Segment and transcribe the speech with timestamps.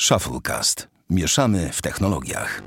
[0.00, 0.88] Shufflecast.
[1.10, 2.62] Mieszamy w technologiach.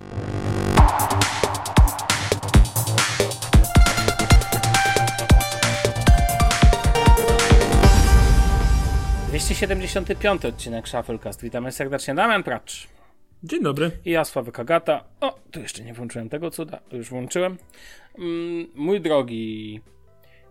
[9.28, 11.42] Dwieście siedemdziesiąty piąty odcinek Shufflecast.
[11.42, 12.15] Witamy serdecznie.
[12.15, 12.88] Damian Pracz.
[13.43, 13.91] Dzień dobry.
[14.05, 15.04] I ja, Sławek Agata.
[15.21, 16.80] O, tu jeszcze nie włączyłem tego cuda.
[16.91, 17.57] Już włączyłem.
[18.18, 19.82] Mm, mój drogi,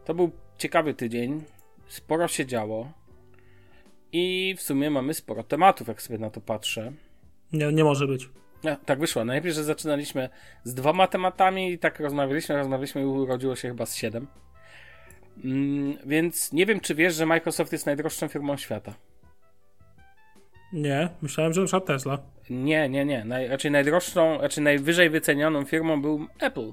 [0.04, 1.44] to był ciekawy tydzień.
[1.88, 2.97] Sporo się działo.
[4.12, 6.92] I w sumie mamy sporo tematów, jak sobie na to patrzę.
[7.52, 8.28] Nie, nie może być.
[8.64, 9.24] No, tak wyszło.
[9.24, 10.28] Najpierw, że zaczynaliśmy
[10.64, 14.26] z dwoma tematami i tak rozmawialiśmy, rozmawialiśmy i urodziło się chyba z siedem.
[15.44, 18.94] Mm, więc nie wiem, czy wiesz, że Microsoft jest najdroższą firmą świata.
[20.72, 22.18] Nie, myślałem, że już Tesla.
[22.50, 23.24] Nie, nie, nie.
[23.24, 26.72] Naj, raczej najdroższą, raczej najwyżej wycenioną firmą był Apple.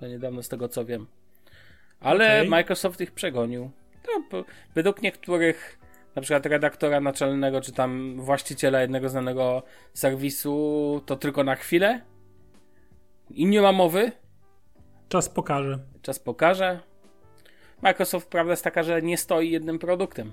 [0.00, 1.06] No niedawno z tego co wiem.
[2.00, 2.48] Ale okay.
[2.48, 3.70] Microsoft ich przegonił.
[4.30, 5.78] To, według niektórych
[6.16, 9.62] na przykład redaktora naczelnego, czy tam właściciela jednego znanego
[9.94, 12.00] serwisu, to tylko na chwilę.
[13.30, 14.12] I nie ma mowy.
[15.08, 15.78] Czas pokaże.
[16.02, 16.80] Czas pokaże.
[17.82, 20.32] Microsoft, prawda, jest taka, że nie stoi jednym produktem.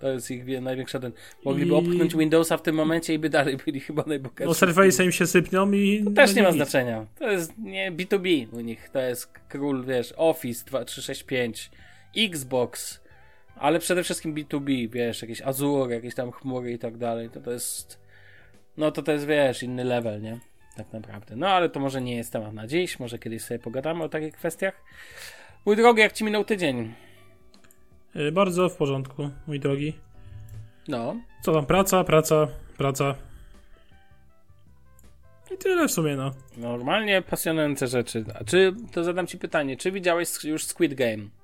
[0.00, 1.12] To jest ich największa ten.
[1.44, 1.74] Mogliby I...
[1.74, 4.44] opchnąć Windowsa w tym momencie i by dalej byli chyba najbogatsi.
[4.44, 6.04] No Surface im się sypną i.
[6.04, 6.56] To też nie ma nic.
[6.56, 7.06] znaczenia.
[7.18, 8.88] To jest nie B2B u nich.
[8.88, 11.70] To jest król, wiesz, Office 2365,
[12.16, 12.99] Xbox,
[13.60, 17.50] ale przede wszystkim B2B, wiesz, jakieś Azure, jakieś tam chmury i tak dalej, to to
[17.50, 18.00] jest,
[18.76, 20.38] no to to jest, wiesz, inny level, nie?
[20.76, 21.36] Tak naprawdę.
[21.36, 24.34] No ale to może nie jest temat na dziś, może kiedyś sobie pogadamy o takich
[24.34, 24.82] kwestiach.
[25.66, 26.94] Mój drogi, jak ci minął tydzień?
[28.14, 29.94] Yy, bardzo w porządku, mój drogi.
[30.88, 31.16] No.
[31.42, 33.14] Co tam, praca, praca, praca.
[35.54, 36.30] I tyle w sumie, no.
[36.56, 38.24] Normalnie pasjonujące rzeczy.
[38.40, 41.39] A czy, to zadam ci pytanie, czy widziałeś już Squid Game?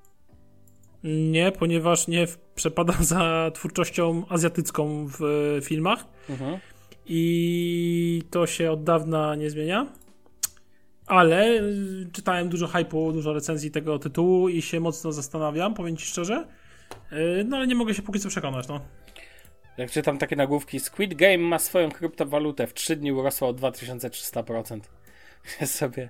[1.07, 5.19] Nie, ponieważ nie przepadam za twórczością azjatycką w
[5.63, 6.05] filmach.
[6.29, 6.59] Mhm.
[7.05, 9.87] I to się od dawna nie zmienia.
[11.05, 16.05] Ale y, czytałem dużo hypu, dużo recenzji tego tytułu i się mocno zastanawiam, powiem ci
[16.05, 16.47] szczerze.
[17.11, 18.81] Y, no ale nie mogę się póki co przekonać, no.
[19.77, 24.79] Jak czytam takie nagłówki, Squid Game ma swoją kryptowalutę, w 3 dni urosła o 2300%.
[25.61, 26.09] Ja sobie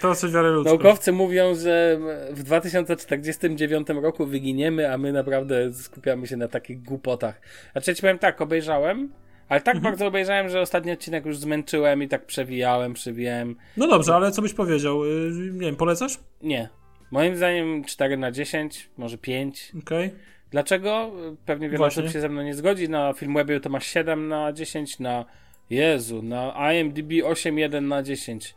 [0.00, 0.74] to wiele ludzko.
[0.74, 1.98] Naukowcy mówią, że
[2.30, 7.40] w 2049 roku wyginiemy, a my naprawdę skupiamy się na takich głupotach.
[7.72, 9.12] Znaczy, ja ci powiem tak, obejrzałem,
[9.48, 9.92] ale tak mhm.
[9.92, 13.56] bardzo obejrzałem, że ostatni odcinek już zmęczyłem i tak przewijałem, przewijałem.
[13.76, 15.04] No dobrze, ale co byś powiedział?
[15.04, 16.18] Y, nie wiem, polecasz?
[16.42, 16.68] Nie.
[17.10, 19.72] Moim zdaniem 4 na 10, może 5.
[19.82, 20.06] Okej.
[20.06, 20.20] Okay.
[20.50, 21.12] Dlaczego?
[21.46, 22.02] Pewnie wiele Właśnie.
[22.02, 22.88] osób się ze mną nie zgodzi.
[22.88, 25.24] Na Filmwebie to ma 7 na 10, na
[25.70, 28.54] Jezu, na IMDb 8,1 na 10.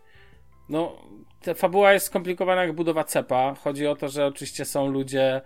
[0.70, 0.98] No,
[1.42, 3.56] ta fabuła jest skomplikowana jak budowa cepa.
[3.56, 5.42] Chodzi o to, że oczywiście są ludzie,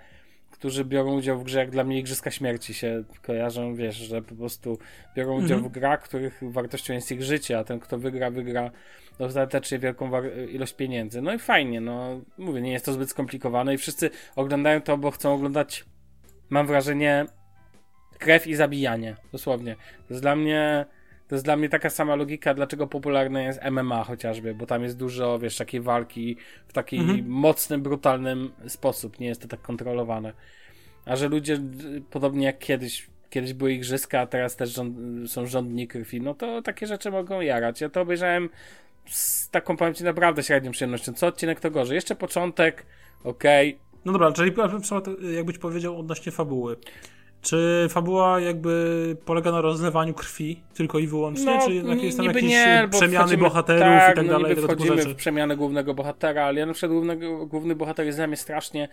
[0.51, 4.35] którzy biorą udział w grze, jak dla mnie Igrzyska Śmierci się kojarzą, wiesz, że po
[4.35, 4.79] prostu
[5.15, 5.63] biorą udział mhm.
[5.63, 8.71] w grach, których wartością jest ich życie, a ten, kto wygra, wygra
[9.19, 10.11] dostatecznie wielką
[10.49, 11.21] ilość pieniędzy.
[11.21, 15.11] No i fajnie, no mówię, nie jest to zbyt skomplikowane i wszyscy oglądają to, bo
[15.11, 15.85] chcą oglądać,
[16.49, 17.25] mam wrażenie,
[18.17, 19.75] krew i zabijanie, dosłownie.
[19.75, 20.85] To jest dla mnie
[21.27, 24.97] to jest dla mnie taka sama logika, dlaczego popularne jest MMA chociażby, bo tam jest
[24.97, 27.27] dużo, wiesz, takiej walki w taki mhm.
[27.27, 29.19] mocnym, brutalnym sposób.
[29.19, 30.33] Nie jest to tak kontrolowane.
[31.05, 31.59] A że ludzie,
[32.11, 34.97] podobnie jak kiedyś, kiedyś były igrzyska, a teraz też rząd,
[35.31, 37.81] są rządni krwi, no to takie rzeczy mogą jarać.
[37.81, 38.49] Ja to obejrzałem
[39.05, 41.13] z taką, powiem ci, naprawdę średnią przyjemnością.
[41.13, 41.95] Co odcinek to gorzej.
[41.95, 42.85] Jeszcze początek,
[43.23, 43.69] okej.
[43.69, 43.87] Okay.
[44.05, 44.53] No dobra, czyli
[45.35, 46.75] jakbyś powiedział odnośnie fabuły.
[47.47, 52.25] Czy fabuła jakby polega na rozlewaniu krwi tylko i wyłącznie, no, czy jednak jest tam
[52.25, 54.49] jakieś nie, przemiany bohaterów tak, i tak no, dalej?
[54.49, 58.27] Niby wchodzimy w przemianę głównego bohatera, ale ja na przykład głównego, główny bohater jest dla
[58.27, 58.89] mnie strasznie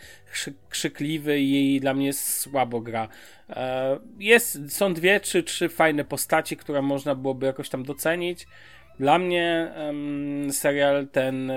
[0.68, 3.08] krzykliwy i dla mnie jest słabo gra.
[3.50, 8.46] E, jest, są dwie czy trzy fajne postaci, które można byłoby jakoś tam docenić.
[8.98, 11.52] Dla mnie um, serial ten.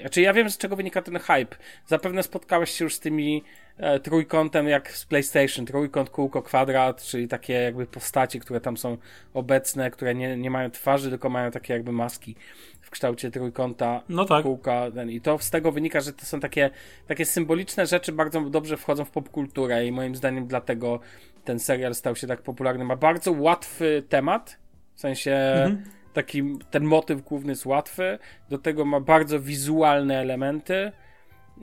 [0.00, 1.56] Znaczy, ja wiem, z czego wynika ten hype.
[1.86, 3.65] Zapewne spotkałeś się już z tymi e,
[4.02, 5.66] trójkątem jak z PlayStation.
[5.66, 8.96] Trójkąt, kółko, kwadrat, czyli takie jakby postaci, które tam są
[9.34, 12.36] obecne, które nie, nie mają twarzy, tylko mają takie jakby maski
[12.80, 14.42] w kształcie trójkąta, no tak.
[14.42, 14.90] kółka.
[14.90, 15.10] Ten.
[15.10, 16.70] I to z tego wynika, że to są takie,
[17.06, 21.00] takie symboliczne rzeczy, bardzo dobrze wchodzą w popkulturę i moim zdaniem dlatego
[21.44, 22.84] ten serial stał się tak popularny.
[22.84, 24.58] Ma bardzo łatwy temat,
[24.94, 25.32] w sensie.
[25.32, 28.18] Mhm taki ten motyw główny jest łatwy,
[28.48, 30.92] do tego ma bardzo wizualne elementy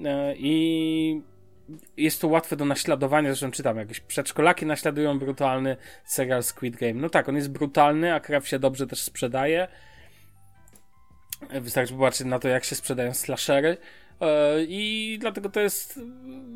[0.06, 1.22] e, i
[1.98, 6.94] jest to łatwe do naśladowania, zresztą czytam, jakieś przedszkolaki naśladują brutalny serial Squid Game.
[6.94, 9.68] No tak, on jest brutalny, a krew się dobrze też sprzedaje.
[11.62, 13.78] Wystarczy popatrzeć na to, jak się sprzedają slashery.
[14.22, 16.00] E, I dlatego to jest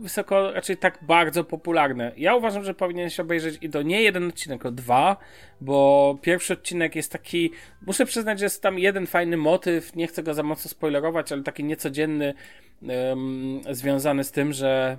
[0.02, 2.12] wysoko, raczej tak bardzo popularne.
[2.18, 5.18] Ja uważam, że powinieneś obejrzeć i to nie jeden odcinek, tylko dwa,
[5.62, 7.52] bo pierwszy odcinek jest taki,
[7.88, 11.44] muszę przyznać, że jest tam jeden fajny motyw, nie chcę go za mocno spoilerować, ale
[11.44, 12.34] taki niecodzienny,
[12.82, 14.98] um, związany z tym, że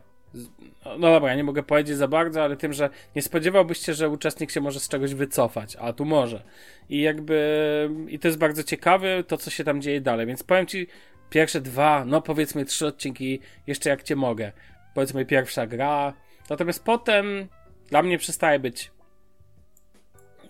[0.84, 4.50] no dobra, nie mogę powiedzieć za bardzo, ale tym, że nie spodziewałbyś się, że uczestnik
[4.50, 6.42] się może z czegoś wycofać, a tu może.
[6.88, 10.66] I jakby, i to jest bardzo ciekawe, to co się tam dzieje dalej, więc powiem
[10.66, 10.86] ci,
[11.30, 14.52] pierwsze dwa, no powiedzmy trzy odcinki, jeszcze jak cię mogę.
[14.94, 16.12] Powiedzmy pierwsza gra,
[16.50, 17.48] natomiast potem
[17.88, 18.90] dla mnie przestaje być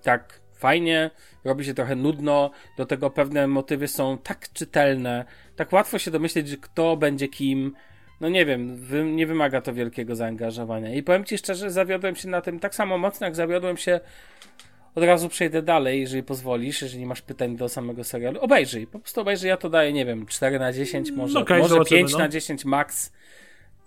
[0.03, 1.11] tak fajnie,
[1.45, 5.25] robi się trochę nudno, do tego pewne motywy są tak czytelne,
[5.57, 7.75] tak łatwo się domyśleć, kto będzie kim,
[8.21, 10.95] no nie wiem, wy, nie wymaga to wielkiego zaangażowania.
[10.95, 14.01] I powiem ci szczerze, zawiodłem się na tym tak samo mocno, jak zawiodłem się.
[14.95, 18.41] Od razu przejdę dalej, jeżeli pozwolisz, jeżeli masz pytań do samego serialu.
[18.41, 19.49] Obejrzyj, po prostu obejrzyj.
[19.49, 22.19] Ja to daję, nie wiem, 4 na 10, może, no okay, może 5 no.
[22.19, 23.13] na 10 max.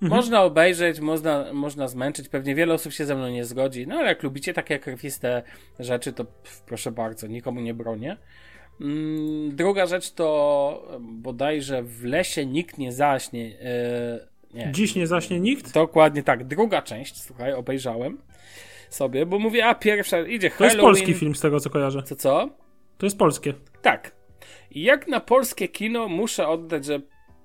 [0.01, 0.17] Mhm.
[0.17, 2.29] Można obejrzeć, można, można zmęczyć.
[2.29, 3.87] Pewnie wiele osób się ze mną nie zgodzi.
[3.87, 5.43] No ale jak lubicie takie krwiste
[5.79, 8.17] rzeczy, to pff, proszę bardzo, nikomu nie bronię.
[8.81, 13.49] Mm, druga rzecz to bodajże w lesie nikt nie zaśnie.
[13.49, 13.57] Yy,
[14.53, 14.71] nie.
[14.71, 15.73] Dziś nie zaśnie nikt?
[15.73, 16.43] Dokładnie tak.
[16.43, 18.17] Druga część, słuchaj, obejrzałem
[18.93, 22.03] sobie, bo mówię, a pierwsza idzie To jest polski film z tego, co kojarzę.
[22.03, 22.49] Co, co?
[22.97, 23.53] To jest polskie.
[23.81, 24.11] Tak.
[24.71, 27.01] I jak na polskie kino muszę oddać, że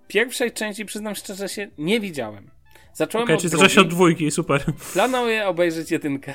[0.08, 2.50] pierwszej części, przyznam szczerze, się nie widziałem.
[2.92, 4.64] Zacząłem okay, od czyli zacząłeś od dwójki, super.
[4.92, 6.34] Planuję obejrzeć jedynkę.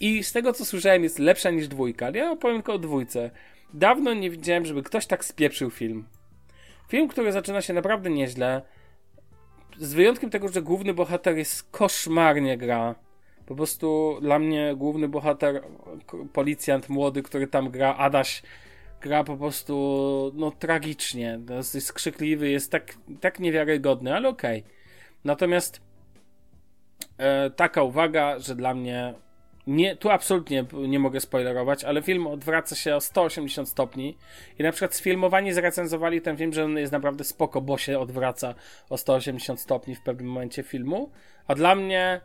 [0.00, 2.10] I z tego, co słyszałem, jest lepsza niż dwójka.
[2.10, 3.30] Ja opowiem tylko o dwójce.
[3.74, 6.04] Dawno nie widziałem, żeby ktoś tak spieprzył film.
[6.88, 8.62] Film, który zaczyna się naprawdę nieźle.
[9.78, 12.94] Z wyjątkiem tego, że główny bohater jest koszmarnie gra.
[13.46, 15.62] Po prostu dla mnie główny bohater,
[16.32, 18.42] policjant młody, który tam gra, Adaś,
[19.00, 21.40] gra po prostu no tragicznie.
[21.50, 24.60] Jest skrzykliwy, jest tak, tak niewiarygodny, ale okej.
[24.60, 24.72] Okay.
[25.24, 25.80] Natomiast
[27.18, 29.14] e, taka uwaga, że dla mnie
[29.66, 34.16] nie, tu absolutnie nie mogę spoilerować, ale film odwraca się o 180 stopni
[34.58, 38.54] i na przykład sfilmowani zrecenzowali ten film, że on jest naprawdę spoko, bo się odwraca
[38.90, 41.10] o 180 stopni w pewnym momencie filmu,
[41.46, 42.20] a dla mnie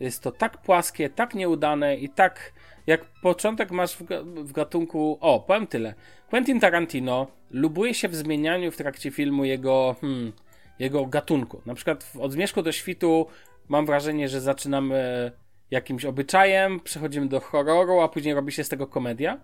[0.00, 2.52] jest to tak płaskie, tak nieudane i tak
[2.86, 4.02] jak początek masz w,
[4.44, 5.94] w gatunku, o, powiem tyle,
[6.30, 10.32] Quentin Tarantino lubuje się w zmienianiu w trakcie filmu jego, hmm,
[10.78, 11.62] jego gatunku.
[11.66, 13.26] Na przykład w Od Zmierzchu do Świtu
[13.68, 15.32] mam wrażenie, że zaczynamy
[15.70, 19.40] jakimś obyczajem, przechodzimy do horroru, a później robi się z tego komedia.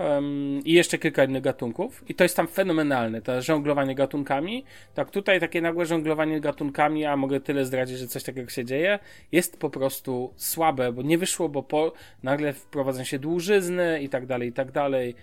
[0.00, 2.04] Um, I jeszcze kilka innych gatunków.
[2.08, 4.64] I to jest tam fenomenalne, to żonglowanie gatunkami.
[4.94, 8.98] Tak, tutaj takie nagłe żonglowanie gatunkami, a mogę tyle zdradzić, że coś takiego się dzieje,
[9.32, 11.92] jest po prostu słabe, bo nie wyszło, bo po,
[12.22, 15.14] nagle wprowadzą się dłużyzny i tak dalej, i tak dalej.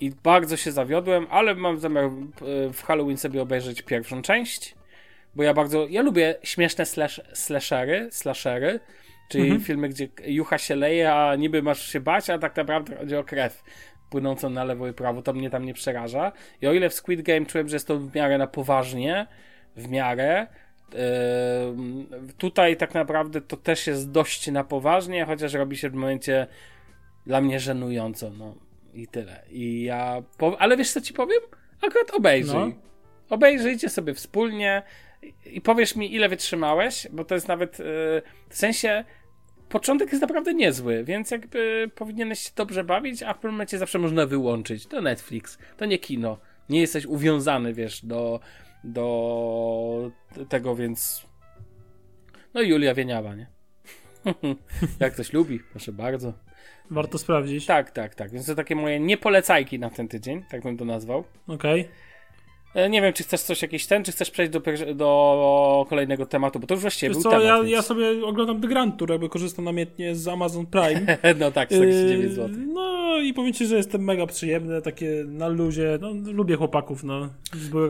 [0.00, 2.10] I bardzo się zawiodłem, ale mam zamiar e,
[2.72, 4.74] w Halloween sobie obejrzeć pierwszą część,
[5.34, 8.80] bo ja bardzo, ja lubię śmieszne slash, slashery, slashery,
[9.32, 9.60] Czyli mhm.
[9.60, 13.24] filmy, gdzie jucha się leje, a niby masz się bać, a tak naprawdę chodzi o
[13.24, 13.62] krew
[14.12, 15.22] płynącą na lewo i prawo.
[15.22, 16.32] To mnie tam nie przeraża.
[16.60, 19.26] I o ile w Squid Game czułem, że jest to w miarę na poważnie,
[19.76, 20.46] w miarę,
[22.38, 26.46] tutaj tak naprawdę to też jest dość na poważnie, chociaż robi się w momencie
[27.26, 28.54] dla mnie żenująco, no
[28.94, 29.42] i tyle.
[29.50, 30.56] I ja, po...
[30.60, 31.40] ale wiesz co ci powiem?
[31.82, 32.54] Akurat obejrzyj.
[32.54, 32.72] No.
[33.30, 34.82] Obejrzyjcie sobie wspólnie
[35.46, 37.84] i powiesz mi, ile wytrzymałeś, bo to jest nawet yy,
[38.48, 39.04] w sensie
[39.72, 43.98] początek jest naprawdę niezły, więc jakby powinieneś się dobrze bawić, a w pewnym momencie zawsze
[43.98, 44.86] można wyłączyć.
[44.86, 46.38] To Netflix, to nie kino.
[46.68, 48.40] Nie jesteś uwiązany, wiesz, do,
[48.84, 50.10] do
[50.48, 51.26] tego, więc.
[52.54, 53.46] No i Julia Wieniawa, nie?
[55.00, 56.32] Jak ktoś lubi, proszę bardzo.
[56.90, 57.66] Warto sprawdzić.
[57.66, 58.30] Tak, tak, tak.
[58.30, 61.24] Więc to takie moje niepolecajki na ten tydzień, tak bym to nazwał.
[61.46, 61.80] Okej.
[61.80, 62.11] Okay.
[62.74, 64.60] E, nie wiem, czy chcesz coś jakiś ten, czy chcesz przejść do,
[64.94, 67.46] do kolejnego tematu, bo to już właściwie Wiesz był co, temat.
[67.46, 67.70] Ja, więc...
[67.70, 71.18] ja sobie oglądam The Grand Tour, jakby korzystam namiętnie z Amazon Prime.
[71.40, 72.56] no tak, 49 zł.
[72.66, 77.28] No i powiem ci, że jestem mega przyjemny, takie na luzie, no lubię chłopaków, no.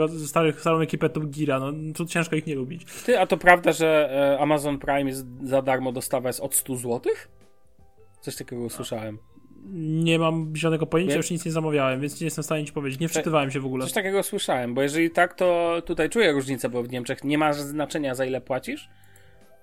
[0.08, 2.84] Z starych, starą ekipę Top Gira, no to ciężko ich nie lubić.
[3.06, 6.76] Ty, a to prawda, że e, Amazon Prime jest za darmo dostawa jest od 100
[6.76, 7.00] zł?
[8.20, 9.18] Coś takiego usłyszałem.
[9.74, 13.00] Nie mam zielonego pojęcia, już nic nie zamawiałem, więc nie jestem w stanie ci powiedzieć.
[13.00, 13.84] Nie wczytywałem się w ogóle.
[13.84, 17.52] Coś takiego słyszałem, bo jeżeli tak, to tutaj czuję różnicę, bo w Niemczech nie ma
[17.52, 18.88] znaczenia za ile płacisz.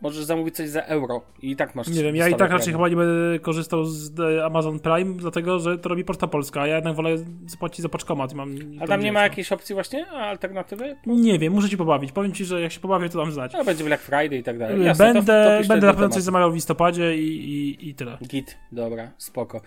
[0.02, 1.88] Możesz zamówić coś za euro i tak masz.
[1.88, 5.60] Nie wiem, ja i tak raczej chyba nie będę korzystał z e, Amazon Prime, dlatego
[5.60, 7.16] że to robi Poczta Polska, a ja jednak wolę
[7.46, 8.34] zapłacić za paczkomat.
[8.34, 10.96] Mam a tam nie ma jakiejś opcji właśnie, alternatywy?
[11.06, 12.12] Nie wiem, muszę ci pobawić.
[12.12, 13.54] Powiem ci, że jak się pobawię, to dam znać.
[13.54, 14.86] No, będzie Black Friday i tak dalej.
[14.86, 18.18] Jasne, będę to, to będę na pewno coś zamawiał w listopadzie i, i, i tyle.
[18.28, 19.62] Git, dobra, spoko.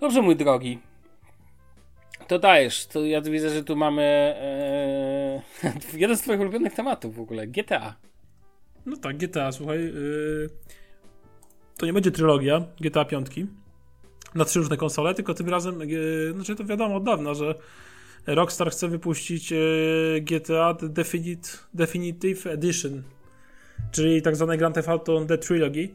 [0.00, 0.78] Dobrze, mój drogi.
[2.26, 2.86] To dajesz.
[2.86, 4.34] To ja widzę, że tu mamy
[5.94, 8.07] jeden z twoich ulubionych tematów w ogóle, GTA.
[8.86, 9.78] No tak, GTA, słuchaj.
[9.78, 10.50] Yy,
[11.76, 13.26] to nie będzie trylogia GTA 5
[14.34, 17.54] na trzy różne konsole, tylko tym razem, yy, znaczy to wiadomo od dawna, że
[18.26, 23.02] Rockstar chce wypuścić yy, GTA The Definite, Definitive Edition,
[23.90, 25.88] czyli tak zwane Grand Theft Auto The Trilogy.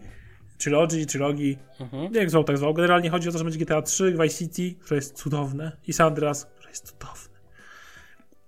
[0.57, 2.13] Trilogy, Trilogi, mhm.
[2.13, 2.73] jak zwał, tak zwał.
[2.73, 6.07] Generalnie chodzi o to, że będzie GTA 3, Vice City, które jest cudowne, i San
[6.07, 7.32] Andreas, które jest cudowne.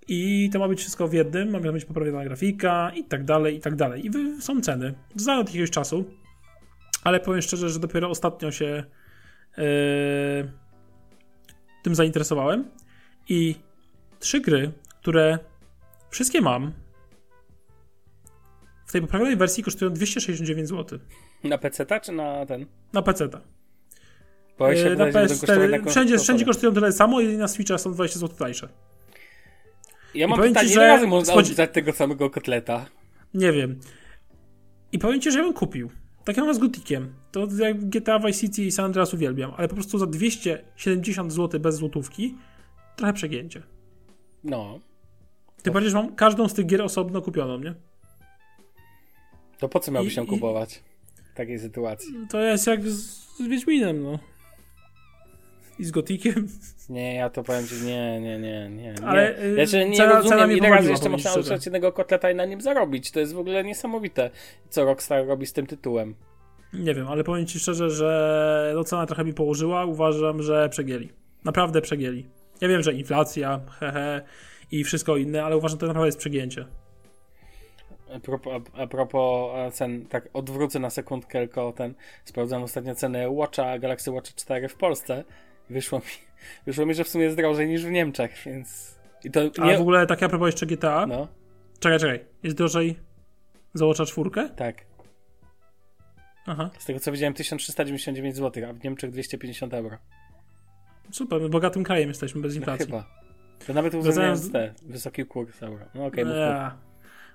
[0.08, 3.60] I to ma być wszystko w jednym, ma być poprawiona grafika i tak dalej, i
[3.60, 4.06] tak dalej.
[4.06, 4.10] I
[4.42, 4.94] są ceny.
[5.16, 6.04] Znają od jakiegoś czasu,
[7.04, 8.84] ale powiem szczerze, że dopiero ostatnio się
[9.56, 9.64] yy,
[11.82, 12.64] tym zainteresowałem.
[13.28, 13.54] I
[14.20, 15.38] trzy gry, które
[16.10, 16.72] wszystkie mam,
[18.86, 20.98] w tej poprawionej wersji kosztują 269 zł.
[21.44, 22.66] Na PC czy na ten?
[22.92, 23.24] Na PC.
[23.24, 28.68] Yy, na PS4, wszędzie, wszędzie kosztują tyle samo i na Switcha są 20 zł tańsze.
[30.16, 31.46] Ja mam pytanie, ci, ile razy można schodzi...
[31.46, 32.86] odrzucać tego samego kotleta?
[33.34, 33.80] Nie wiem.
[34.92, 35.90] I powiem ci, że ja bym kupił.
[36.24, 37.14] Tak jak mam z Gotikiem.
[37.32, 41.60] To jak GTA Vice City i San Andreas uwielbiam, ale po prostu za 270 zł
[41.60, 42.34] bez złotówki
[42.96, 43.62] trochę przegięcie.
[44.44, 44.80] No.
[45.62, 47.74] Ty bardziej, że mam każdą z tych gier osobno kupioną, nie?
[49.58, 50.82] To po co miałbyś się kupować
[51.32, 52.14] w takiej sytuacji?
[52.30, 54.18] To jest jak z, z Wiedźminem, no.
[55.78, 56.48] I z Gotikiem.
[56.88, 58.94] Nie, ja to powiem ci, nie, nie, nie, nie.
[59.04, 62.34] Ale ja znaczy, nie cena, rozumiem, cena ile razy jeszcze można użyć jednego kotleta i
[62.34, 63.10] na nim zarobić.
[63.10, 64.30] To jest w ogóle niesamowite,
[64.70, 66.14] co Rockstar robi z tym tytułem.
[66.72, 69.84] Nie wiem, ale powiem ci szczerze, że no cena trochę mi położyła.
[69.84, 71.08] Uważam, że przegieli.
[71.44, 72.26] Naprawdę przegieli.
[72.60, 74.22] Ja wiem, że inflacja, hehe
[74.70, 76.66] i wszystko inne, ale uważam, że to naprawdę jest przegięcie.
[78.14, 83.78] A propos, a propos cen, tak odwrócę na sekundkę tylko ten, sprawdzam ostatnio cenę Watcha,
[83.78, 85.24] Galaxy Watch 4 w Polsce
[85.70, 86.04] wyszło mi,
[86.66, 88.96] wyszło mi, że w sumie jest drożej niż w Niemczech, więc...
[89.24, 89.74] I to nie...
[89.74, 91.06] A w ogóle tak a propos jeszcze GTA?
[91.06, 91.28] No.
[91.80, 92.24] Czekaj, czekaj.
[92.42, 92.96] Jest drożej
[93.74, 94.30] za Watcha 4?
[94.56, 94.86] Tak.
[96.46, 96.70] Aha.
[96.78, 99.98] Z tego co widziałem 1399 zł, a w Niemczech 250 euro.
[101.12, 102.86] Super, my bogatym krajem jesteśmy bez no inflacji.
[102.90, 103.16] No chyba.
[103.66, 105.84] To nawet uwzględniając te wysoki kurs euro.
[105.94, 106.78] No okej, okay, ja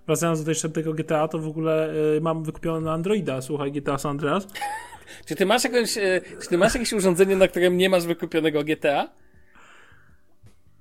[0.07, 3.97] wracając do jeszcze tego GTA, to w ogóle y, mam wykupione na Androida, słuchaj, GTA
[3.97, 4.47] San Andreas.
[5.27, 8.63] czy ty masz jakieś, y, czy ty masz jakieś urządzenie, na którym nie masz wykupionego
[8.63, 9.09] GTA?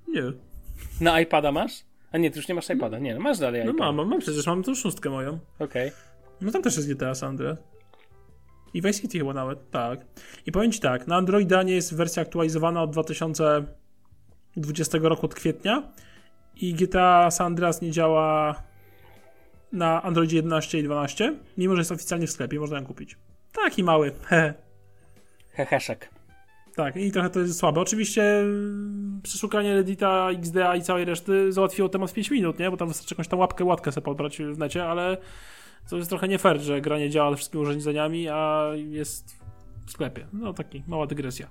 [0.07, 0.23] Nie.
[1.01, 1.83] Na iPada masz?
[2.11, 2.99] A nie, ty już nie masz iPada.
[2.99, 3.85] Nie, no masz dalej no iPada.
[3.85, 5.39] No mam, mam przecież, mam tą szóstkę moją.
[5.59, 5.87] Okej.
[5.87, 5.91] Okay.
[6.41, 7.57] No tam też jest GTA San Andreas.
[8.73, 9.99] I Vice City chyba nawet, tak.
[10.45, 15.91] I powiem ci tak, na Androida nie jest wersja aktualizowana od 2020 roku, od kwietnia
[16.55, 18.55] i GTA San Andreas nie działa
[19.73, 23.17] na Androidzie 11 i 12, mimo że jest oficjalnie w sklepie, można ją kupić.
[23.65, 24.53] Taki mały, hehe.
[25.51, 26.09] Heheszek.
[26.75, 27.81] Tak, i trochę to jest słabe.
[27.81, 32.71] Oczywiście mm, przeszukanie Reddita, XDA i całej reszty załatwiło temat w 5 minut, nie?
[32.71, 35.17] Bo tam wystarczy jakąś tam łapkę, łatkę sobie podbrać w necie, ale
[35.89, 39.35] to jest trochę nie fair, że gra nie działa wszystkimi urządzeniami, a jest
[39.85, 40.27] w sklepie.
[40.33, 41.47] No, taki mała dygresja.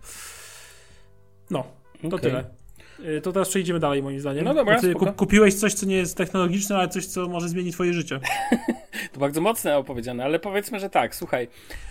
[1.50, 1.64] No,
[2.02, 2.20] to okay.
[2.20, 2.59] tyle.
[3.04, 4.44] Y, to teraz przejdziemy dalej, moim zdaniem.
[4.44, 7.92] No dobra, ty kupiłeś coś, co nie jest technologiczne, ale coś, co może zmienić twoje
[7.92, 8.20] życie.
[9.12, 11.48] to bardzo mocne opowiedziane, ale powiedzmy, że tak, słuchaj,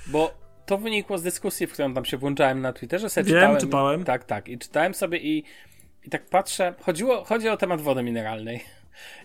[0.07, 0.31] bo
[0.65, 3.59] to wynikło z dyskusji, w którą tam się włączałem na Twitterze, sobie Wiem, czytałem.
[3.59, 4.03] czytałem.
[4.03, 4.47] Tak, tak.
[4.47, 5.43] I czytałem sobie i,
[6.05, 8.63] i tak patrzę, chodziło, chodzi o temat wody mineralnej.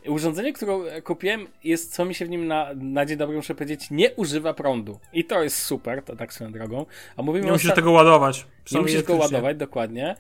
[0.09, 3.91] Urządzenie, które kupiłem, jest, co mi się w nim na, na dzień dobry muszę powiedzieć,
[3.91, 4.99] nie używa prądu.
[5.13, 6.87] I to jest super, to tak swoją drogą.
[7.17, 8.47] A mówimy nie musisz tego ładować.
[8.73, 10.17] Nie musisz go ładować, dokładnie.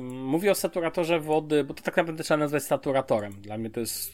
[0.00, 3.32] Mówię o saturatorze wody, bo to tak naprawdę trzeba nazwać saturatorem.
[3.32, 4.12] Dla mnie to jest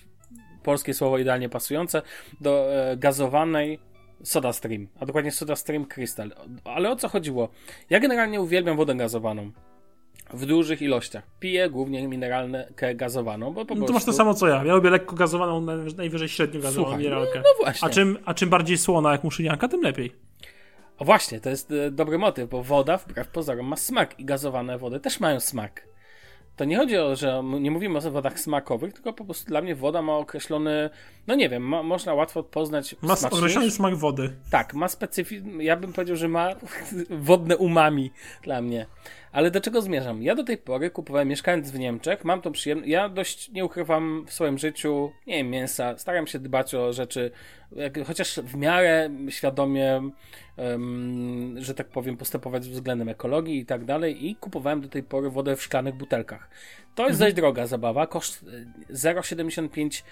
[0.63, 2.03] polskie słowo idealnie pasujące
[2.41, 3.79] do e, gazowanej
[4.23, 6.33] Soda Stream, a dokładnie Soda Stream Crystal.
[6.65, 7.49] Ale o co chodziło?
[7.91, 9.51] Ja generalnie uwielbiam wodę gazowaną.
[10.33, 11.25] W dużych ilościach.
[11.41, 12.59] Piję głównie mineralną
[12.95, 14.65] gazowaną, bo po no to masz to samo co ja.
[14.65, 15.61] Ja lubię lekko gazowaną,
[15.97, 17.35] najwyżej średnio gazowaną Słuchaj, mineralkę.
[17.35, 17.89] No, no, właśnie.
[17.89, 20.13] A czym, a czym bardziej słona jak muszynianka, tym lepiej.
[21.01, 24.79] O właśnie, to jest e, dobry motyw, bo woda wbrew pozorom ma smak i gazowane
[24.79, 25.91] wody też mają smak.
[26.57, 29.75] To nie chodzi o, że nie mówimy o wodach smakowych, tylko po prostu dla mnie
[29.75, 30.91] woda ma określony,
[31.27, 34.37] no nie wiem, ma, można łatwo poznać Ma określony smak wody.
[34.51, 36.51] Tak, ma specyficzny, ja bym powiedział, że ma
[37.11, 38.11] wodne umami
[38.43, 38.87] dla mnie.
[39.33, 40.23] Ale do czego zmierzam?
[40.23, 44.25] Ja do tej pory kupowałem, mieszkając w Niemczech, mam tą przyjemność, ja dość nie ukrywam
[44.27, 47.31] w swoim życiu, nie wiem, mięsa, staram się dbać o rzeczy,
[47.73, 50.11] jak, chociaż w miarę świadomie,
[50.57, 55.31] um, że tak powiem, postępować względem ekologii i tak dalej i kupowałem do tej pory
[55.31, 56.51] wodę w szklanych butelkach.
[56.95, 57.29] To jest mhm.
[57.29, 58.45] dość droga zabawa, koszt
[58.91, 60.03] 0,75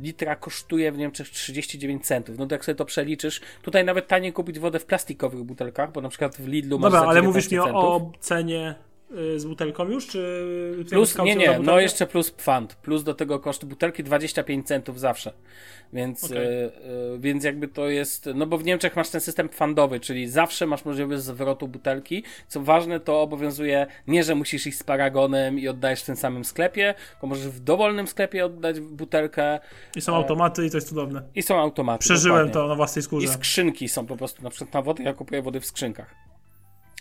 [0.00, 2.38] litra kosztuje w Niemczech 39 centów.
[2.38, 6.00] No to jak sobie to przeliczysz, tutaj nawet taniej kupić wodę w plastikowych butelkach, bo
[6.00, 8.74] na przykład w Lidlu Dobra, ale mówisz mi o, o cenie
[9.36, 13.64] z butelką już, czy plus, nie, nie, no jeszcze plus pfand, plus do tego koszt
[13.64, 15.32] butelki 25 centów zawsze.
[15.92, 16.38] Więc, okay.
[16.38, 16.42] y,
[17.14, 20.66] y, więc jakby to jest, no bo w Niemczech masz ten system pfandowy, czyli zawsze
[20.66, 22.22] masz możliwość zwrotu butelki.
[22.48, 26.44] Co ważne, to obowiązuje nie, że musisz iść z paragonem i oddajesz w tym samym
[26.44, 29.60] sklepie, tylko możesz w dowolnym sklepie oddać butelkę.
[29.96, 31.22] I są automaty i to jest cudowne.
[31.34, 32.00] I są automaty.
[32.00, 32.62] Przeżyłem dokładnie.
[32.62, 33.26] to na własnej skórze.
[33.26, 36.14] I skrzynki są po prostu, na przykład na wodę, ja kupuję wody w skrzynkach.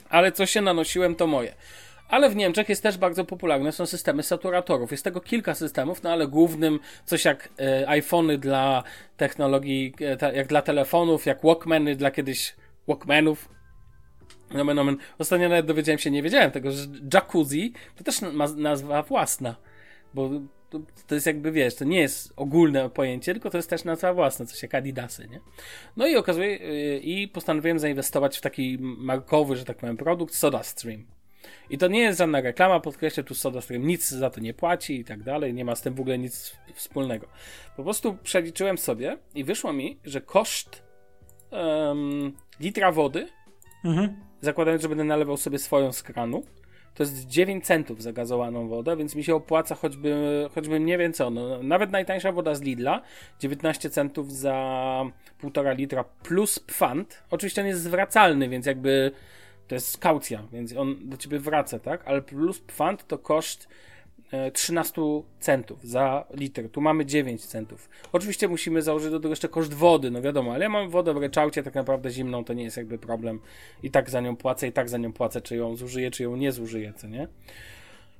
[0.09, 1.55] Ale co się nanosiłem, to moje.
[2.07, 4.91] Ale w Niemczech jest też bardzo popularne są systemy saturatorów.
[4.91, 8.83] Jest tego kilka systemów, no ale głównym coś jak e, iPhony dla
[9.17, 12.55] technologii, e, ta, jak dla telefonów, jak Walkmany dla kiedyś
[12.87, 13.49] Walkmanów.
[14.53, 14.97] Nomen, nomen.
[15.17, 19.55] Ostatnio nawet dowiedziałem się, nie wiedziałem tego, że jacuzzi to też ma nazwa własna.
[20.13, 20.29] Bo
[20.69, 24.13] to, to, jest jakby, wiesz, to nie jest ogólne pojęcie, tylko to jest też nazwa
[24.13, 25.39] własna, coś jak Adidasy, nie?
[25.97, 31.14] No i okazuje, yy, i postanowiłem zainwestować w taki markowy, że tak powiem, produkt SodaStream.
[31.69, 35.05] I to nie jest żadna reklama, podkreślę, tu SodaStream nic za to nie płaci i
[35.05, 37.27] tak dalej, nie ma z tym w ogóle nic wspólnego.
[37.77, 40.83] Po prostu przeliczyłem sobie i wyszło mi, że koszt
[41.51, 43.27] um, litra wody,
[43.85, 44.15] mhm.
[44.41, 46.43] zakładając, że będę nalewał sobie swoją z kranu,
[46.95, 50.15] to jest 9 centów za gazowaną wodę, więc mi się opłaca choćby,
[50.55, 53.01] choćby nie wiem co, no, nawet najtańsza woda z Lidla,
[53.39, 54.53] 19 centów za
[55.43, 57.23] 1,5 litra plus pfand.
[57.31, 59.11] Oczywiście on jest zwracalny, więc jakby
[59.67, 62.01] to jest kaucja, więc on do ciebie wraca, tak?
[62.05, 63.67] Ale plus pfand to koszt
[64.53, 66.69] 13 e, centów za litr.
[66.69, 67.89] Tu mamy 9 centów.
[68.11, 71.17] Oczywiście musimy założyć do tego jeszcze koszt wody, no wiadomo, ale ja mam wodę w
[71.17, 73.39] reczałcie tak naprawdę zimną, to nie jest jakby problem.
[73.83, 76.35] I tak za nią płacę, i tak za nią płacę, czy ją zużyję, czy ją
[76.35, 77.27] nie zużyję, co nie?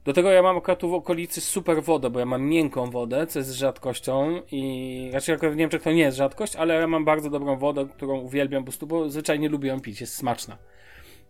[0.05, 3.27] Do tego ja mam akurat tu w okolicy super wodę, bo ja mam miękką wodę,
[3.27, 7.05] co jest rzadkością i raczej akurat w Niemczech to nie jest rzadkość, ale ja mam
[7.05, 10.57] bardzo dobrą wodę, którą uwielbiam po prostu, bo zwyczajnie lubię ją pić, jest smaczna.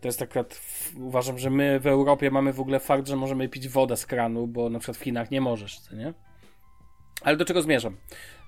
[0.06, 0.62] To jest akurat,
[0.98, 4.48] uważam, że my w Europie mamy w ogóle fakt, że możemy pić wodę z kranu,
[4.48, 6.14] bo na przykład w Chinach nie możesz, co nie?
[7.22, 7.98] Ale do czego zmierzam?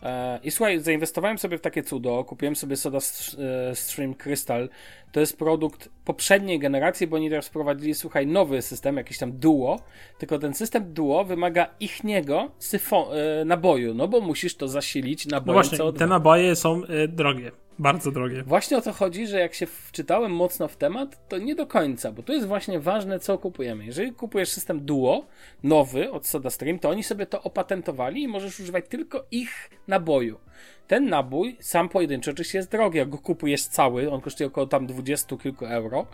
[0.04, 4.70] E, I słuchaj, zainwestowałem sobie w takie cudo, kupiłem sobie Soda e, Stream Crystal.
[5.12, 9.80] To jest produkt poprzedniej generacji, bo oni teraz wprowadzili, słuchaj, nowy system, jakiś tam Duo.
[10.18, 15.48] Tylko ten system Duo wymaga ichniego syfo- e, naboju, no bo musisz to zasilić nabojem
[15.48, 15.98] No właśnie, CO2.
[15.98, 17.52] te naboje są drogie.
[17.80, 18.44] Bardzo drogie.
[18.44, 22.12] Właśnie o to chodzi, że jak się wczytałem mocno w temat, to nie do końca,
[22.12, 23.86] bo to jest właśnie ważne, co kupujemy.
[23.86, 25.26] Jeżeli kupujesz system Duo,
[25.64, 30.40] nowy od SodaStream, to oni sobie to opatentowali i możesz używać tylko ich naboju.
[30.88, 34.88] Ten nabój, sam pojedynczy, oczywiście jest drogi, jak go kupujesz cały, on kosztuje około tam
[34.88, 36.08] 20 kilku euro.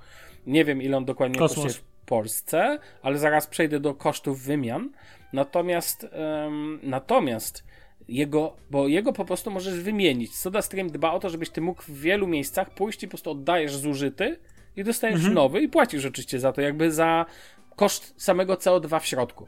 [0.48, 1.66] Nie wiem, ile on dokładnie Kosmos.
[1.66, 4.90] kosztuje w Polsce, ale zaraz przejdę do kosztów wymian.
[5.34, 6.08] Natomiast,
[6.44, 7.64] um, natomiast
[8.08, 10.36] jego, bo jego po prostu możesz wymienić.
[10.36, 13.76] SodaStream dba o to, żebyś ty mógł w wielu miejscach pójść i po prostu oddajesz
[13.76, 14.40] zużyty
[14.76, 15.34] i dostajesz mhm.
[15.34, 17.26] nowy i płacisz oczywiście za to, jakby za
[17.76, 19.48] koszt samego CO2 w środku.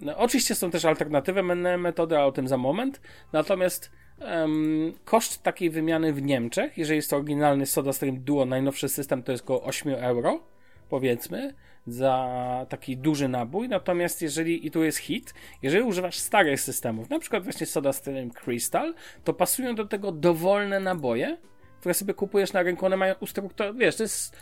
[0.00, 3.00] No, oczywiście są też alternatywne metody, ale o tym za moment.
[3.32, 9.22] Natomiast um, koszt takiej wymiany w Niemczech, jeżeli jest to oryginalny SodaStream Duo, najnowszy system,
[9.22, 10.40] to jest około 8 euro,
[10.88, 11.54] powiedzmy
[11.86, 17.18] za taki duży nabój, natomiast jeżeli, i tu jest hit, jeżeli używasz starych systemów, na
[17.18, 21.36] przykład właśnie Soda Stream Crystal, to pasują do tego dowolne naboje,
[21.80, 24.36] które sobie kupujesz na rynku, one mają ustruktur, wiesz, to jest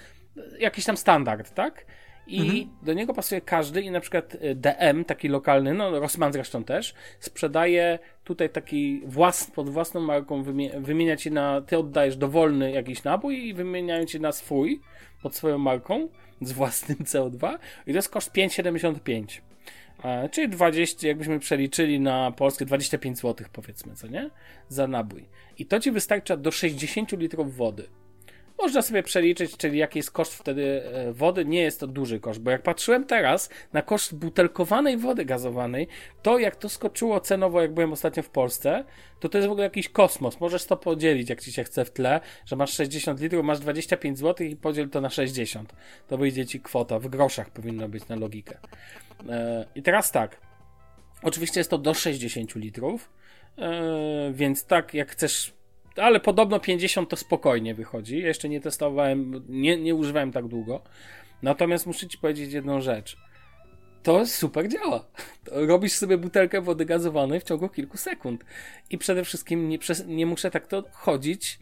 [0.59, 1.87] jakiś tam standard, tak?
[2.27, 2.69] I mhm.
[2.83, 6.95] do niego pasuje każdy i na przykład y, DM, taki lokalny, no Rossmann zresztą też,
[7.21, 10.43] sprzedaje tutaj taki włas, pod własną marką,
[10.79, 14.81] wymienia ci na, ty oddajesz dowolny jakiś nabój i wymieniają ci na swój,
[15.23, 16.09] pod swoją marką,
[16.41, 19.41] z własnym CO2 i to jest koszt 5,75.
[20.05, 24.31] E, czyli 20, jakbyśmy przeliczyli na polskie 25 zł powiedzmy, co nie?
[24.69, 25.29] Za nabój.
[25.59, 27.89] I to ci wystarcza do 60 litrów wody.
[28.61, 31.45] Można sobie przeliczyć, czyli jaki jest koszt wtedy e, wody.
[31.45, 35.89] Nie jest to duży koszt, bo jak patrzyłem teraz na koszt butelkowanej wody gazowanej,
[36.23, 38.85] to jak to skoczyło cenowo, jak byłem ostatnio w Polsce,
[39.21, 40.41] to to jest w ogóle jakiś kosmos.
[40.41, 44.19] Możesz to podzielić, jak ci się chce w tle, że masz 60 litrów, masz 25
[44.19, 45.73] zł i podziel to na 60.
[46.09, 46.99] To wyjdzie ci kwota.
[46.99, 48.59] W groszach powinno być na logikę.
[49.29, 50.41] E, I teraz tak.
[51.23, 53.11] Oczywiście jest to do 60 litrów,
[53.59, 55.60] e, więc tak, jak chcesz
[55.97, 58.19] ale podobno 50 to spokojnie wychodzi.
[58.19, 60.83] Jeszcze nie testowałem, nie, nie używałem tak długo.
[61.43, 63.17] Natomiast muszę ci powiedzieć jedną rzecz.
[64.03, 65.05] To super działa.
[65.53, 68.45] Robisz sobie butelkę wody gazowanej w ciągu kilku sekund.
[68.91, 71.59] I przede wszystkim nie, nie muszę tak to chodzić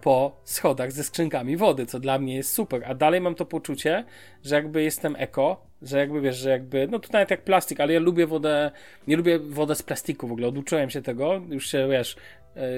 [0.00, 2.82] po schodach ze skrzynkami wody, co dla mnie jest super.
[2.86, 4.04] A dalej mam to poczucie,
[4.44, 7.92] że jakby jestem eko, że jakby wiesz, że jakby, no to nawet jak plastik, ale
[7.92, 8.70] ja lubię wodę,
[9.06, 12.16] nie lubię wodę z plastiku w ogóle, oduczyłem się tego, już się wiesz,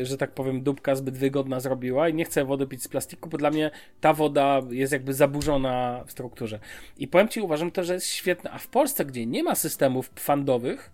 [0.02, 3.38] że tak powiem, dupka zbyt wygodna zrobiła i nie chcę wody pić z plastiku, bo
[3.38, 6.60] dla mnie ta woda jest jakby zaburzona w strukturze.
[6.98, 8.50] I powiem Ci, uważam to, że jest świetne.
[8.50, 10.90] A w Polsce, gdzie nie ma systemów fandowych,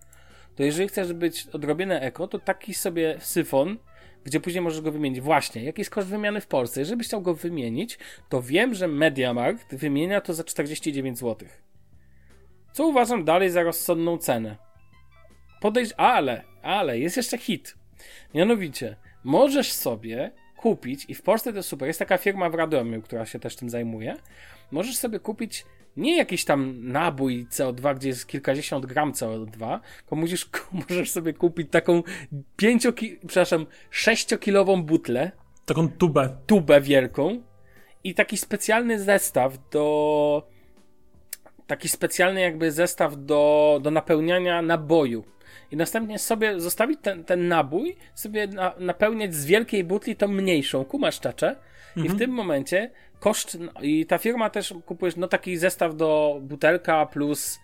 [0.56, 3.78] to jeżeli chcesz być odrobinę eko, to taki sobie syfon,
[4.24, 5.20] gdzie później możesz go wymienić.
[5.20, 6.80] Właśnie, jaki jest koszt wymiany w Polsce?
[6.80, 11.48] Jeżeli byś chciał go wymienić, to wiem, że MediaMarkt wymienia to za 49 zł.
[12.72, 14.56] Co uważam dalej za rozsądną cenę.
[15.60, 17.74] Podejść, ale, ale, jest jeszcze hit.
[18.34, 23.26] Mianowicie, możesz sobie kupić, i w Polsce to super, jest taka firma w Radomiu, która
[23.26, 24.16] się też tym zajmuje,
[24.70, 25.64] możesz sobie kupić
[25.96, 30.50] nie jakiś tam nabój CO2, gdzie jest kilkadziesiąt gram CO2, tylko musisz,
[30.88, 32.02] możesz sobie kupić taką
[32.56, 32.86] 5,
[33.26, 35.32] przepraszam, 6-kilową butlę.
[35.66, 36.36] Taką tubę.
[36.46, 37.42] Tubę wielką
[38.04, 40.48] i taki specjalny zestaw do
[41.66, 45.24] taki specjalny jakby zestaw do, do napełniania naboju.
[45.70, 50.84] I następnie sobie zostawić ten, ten nabój, sobie na, napełniać z wielkiej butli tą mniejszą,
[50.84, 51.48] kumasz czacze.
[51.48, 52.06] Mhm.
[52.06, 52.18] I w mhm.
[52.18, 57.60] tym momencie koszt, no, i ta firma też kupujesz, no taki zestaw do butelka plus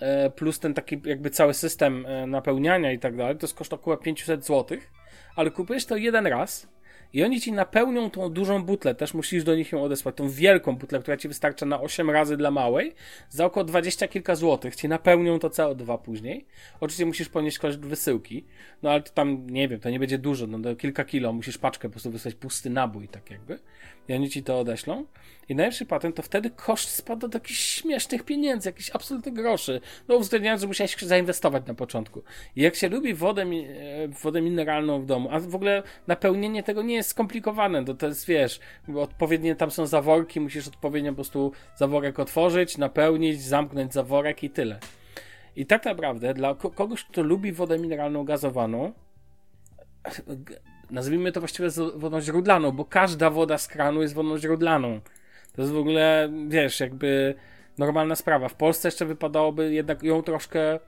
[0.00, 3.72] e, plus ten taki jakby cały system e, napełniania i tak dalej, to jest koszt
[3.72, 4.78] około 500 zł,
[5.36, 6.68] ale kupujesz to jeden raz
[7.12, 10.76] i oni ci napełnią tą dużą butlę, też musisz do nich ją odesłać, tą wielką
[10.76, 12.94] butlę, która ci wystarcza na 8 razy dla małej,
[13.28, 16.46] za około 20 kilka złotych ci napełnią to CO2 później.
[16.80, 18.44] Oczywiście musisz ponieść koszt wysyłki,
[18.82, 21.58] no ale to tam, nie wiem, to nie będzie dużo, no to kilka kilo, musisz
[21.58, 23.58] paczkę po prostu wysłać pusty nabój, tak jakby
[24.08, 25.06] i oni ci to odeślą.
[25.52, 29.80] I najlepszy patent to wtedy koszt spada do jakichś śmiesznych pieniędzy, jakichś absolutnych groszy.
[30.08, 32.22] No uwzględniając, że musiałeś zainwestować na początku.
[32.56, 36.82] I jak się lubi wodę, e, wodę mineralną w domu, a w ogóle napełnienie tego
[36.82, 38.60] nie jest skomplikowane, to, to jest, wiesz,
[38.96, 44.78] odpowiednie tam są zaworki, musisz odpowiednio po prostu zaworek otworzyć, napełnić, zamknąć zaworek i tyle.
[45.56, 48.92] I tak naprawdę dla kogoś, kto lubi wodę mineralną gazowaną,
[50.90, 55.00] nazwijmy to właściwie wodą źródlaną, bo każda woda z kranu jest wodą źródlaną.
[55.52, 57.34] To jest w ogóle, wiesz, jakby
[57.78, 58.48] normalna sprawa.
[58.48, 60.78] W Polsce jeszcze wypadałoby jednak ją troszkę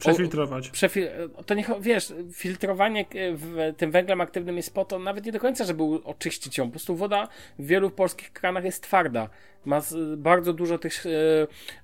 [0.00, 0.70] Przefiltrować.
[0.70, 1.08] Przefil
[1.46, 5.64] to niech, wiesz, filtrowanie w tym węglem aktywnym jest po to, nawet nie do końca,
[5.64, 6.64] żeby oczyścić ją.
[6.64, 9.28] Po prostu woda w wielu polskich kranach jest twarda.
[9.64, 9.82] Ma
[10.16, 11.04] bardzo dużo tych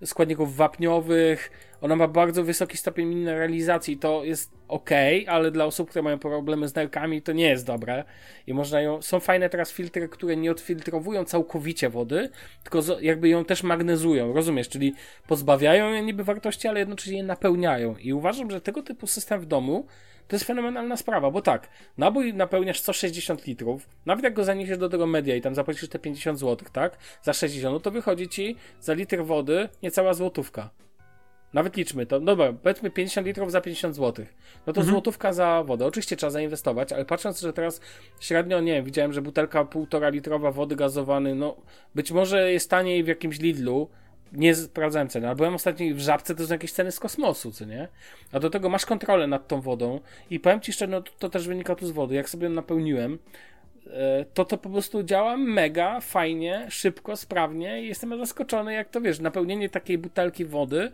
[0.02, 3.96] e, składników wapniowych, ona ma bardzo wysoki stopień mineralizacji.
[3.96, 4.90] To jest ok,
[5.26, 8.04] ale dla osób, które mają problemy z nerkami, to nie jest dobre.
[8.46, 9.02] I można ją.
[9.02, 12.30] Są fajne teraz filtry, które nie odfiltrowują całkowicie wody,
[12.62, 14.68] tylko jakby ją też magnezują, rozumiesz?
[14.68, 14.94] Czyli
[15.26, 17.96] pozbawiają je niby wartości, ale jednocześnie je napełniają.
[17.96, 19.86] I uważam, że tego typu system w domu
[20.28, 24.88] to jest fenomenalna sprawa, bo tak, nabój napełniasz 160 litrów, nawet jak go zaniesiesz do
[24.88, 26.98] tego media i tam zapłacisz te 50 zł, tak?
[27.22, 30.70] Za 60, no to wychodzi ci za litr wody niecała złotówka.
[31.52, 32.20] Nawet liczmy to.
[32.20, 34.26] Dobra, powiedzmy 50 litrów za 50 zł.
[34.66, 34.94] No to mhm.
[34.94, 35.86] złotówka za wodę.
[35.86, 37.80] Oczywiście trzeba zainwestować, ale patrząc, że teraz
[38.20, 41.56] średnio, nie wiem, widziałem, że butelka półtora litrowa wody gazowanej, no
[41.94, 43.88] być może jest taniej w jakimś Lidlu,
[44.32, 47.64] nie sprawdzałem ceny, ale byłem ostatnio w Żabce, to są jakieś ceny z kosmosu, co
[47.64, 47.88] nie?
[48.32, 51.28] A do tego masz kontrolę nad tą wodą i powiem Ci szczerze, no to, to
[51.28, 52.14] też wynika tu z wody.
[52.14, 53.18] Jak sobie napełniłem,
[53.86, 59.00] e, to to po prostu działa mega fajnie, szybko, sprawnie i jestem zaskoczony, jak to
[59.00, 60.92] wiesz, napełnienie takiej butelki wody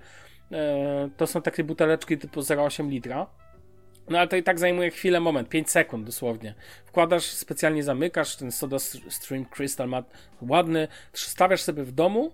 [1.16, 3.26] to są takie buteleczki typu 0,8 litra.
[4.08, 6.54] No ale to i tak zajmuje chwilę, moment, 5 sekund dosłownie.
[6.86, 10.02] Wkładasz, specjalnie zamykasz, ten Soda Stream Crystal ma
[10.40, 12.32] ładny, stawiasz sobie w domu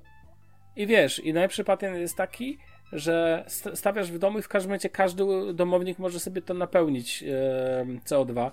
[0.77, 2.59] i wiesz, i najlepszy patent jest taki,
[2.93, 7.87] że stawiasz w domu i w każdym momencie każdy domownik może sobie to napełnić e,
[8.07, 8.51] CO2.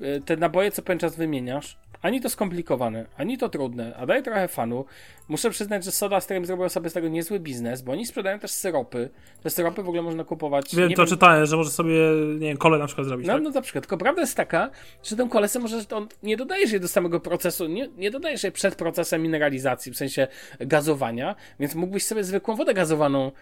[0.00, 4.22] E, te naboje co pewien czas wymieniasz, ani to skomplikowane, ani to trudne, a daje
[4.22, 4.84] trochę fanu.
[5.28, 8.50] Muszę przyznać, że Soda Stream zrobił sobie z tego niezły biznes, bo oni sprzedają też
[8.50, 9.10] syropy.
[9.42, 10.76] Te syropy w ogóle można kupować.
[10.76, 11.06] Wiem, to wiem...
[11.06, 11.94] czytałem, że może sobie,
[12.38, 13.26] nie wiem, kole na przykład zrobić.
[13.26, 13.42] No, tak?
[13.42, 13.84] no na przykład.
[13.84, 14.70] Tylko prawda jest taka,
[15.02, 18.52] że tę kolesę może on nie dodajesz jej do samego procesu, nie, nie dodajesz jej
[18.52, 20.26] przed procesem mineralizacji, w sensie
[20.60, 23.32] gazowania, więc mógłbyś sobie zwykłą wodę gazowaną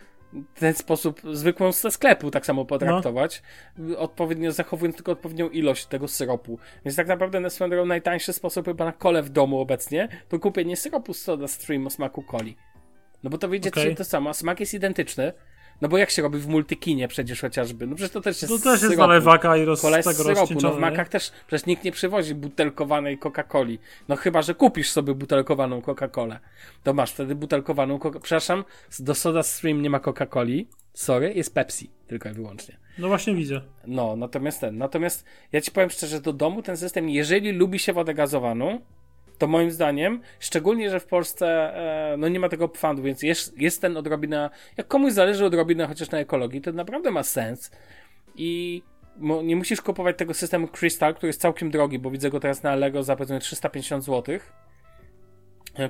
[0.54, 3.42] ten sposób zwykłą ze sklepu tak samo potraktować,
[3.78, 3.98] no.
[3.98, 6.58] odpowiednio zachowując tylko odpowiednią ilość tego syropu.
[6.84, 10.38] Więc tak naprawdę na swoją drogą najtańszy sposób chyba na kole w domu obecnie to
[10.38, 12.56] kupienie syropu z Soda Stream o smaku coli.
[13.22, 13.94] No bo to wyjdzie okay.
[13.94, 15.32] to samo, smak jest identyczny,
[15.80, 17.86] no bo jak się robi w multikinie przecież chociażby?
[17.86, 20.54] No przecież to też jest To też jest nalewaka i roz, Kola jest syropu.
[20.62, 23.78] No w makach też, przecież nikt nie przywozi butelkowanej Coca-Coli.
[24.08, 26.38] No chyba, że kupisz sobie butelkowaną Coca-Colę.
[26.82, 28.64] To masz wtedy butelkowaną Coca Przepraszam,
[28.98, 30.66] do Soda Stream nie ma Coca-Coli.
[30.94, 32.76] Sorry, jest Pepsi tylko i wyłącznie.
[32.98, 33.60] No właśnie widzę.
[33.86, 37.92] No, natomiast ten, natomiast ja ci powiem szczerze, do domu ten system, jeżeli lubi się
[37.92, 38.80] wodę gazowaną,
[39.38, 41.46] to moim zdaniem, szczególnie, że w Polsce
[42.12, 45.86] e, no nie ma tego pfandu, więc jest, jest ten odrobina, jak komuś zależy odrobina
[45.86, 47.70] chociaż na ekologii, to naprawdę ma sens.
[48.36, 48.82] I
[49.44, 52.70] nie musisz kupować tego systemu Crystal, który jest całkiem drogi, bo widzę go teraz na
[52.70, 54.38] Allegro za powiedzmy 350 zł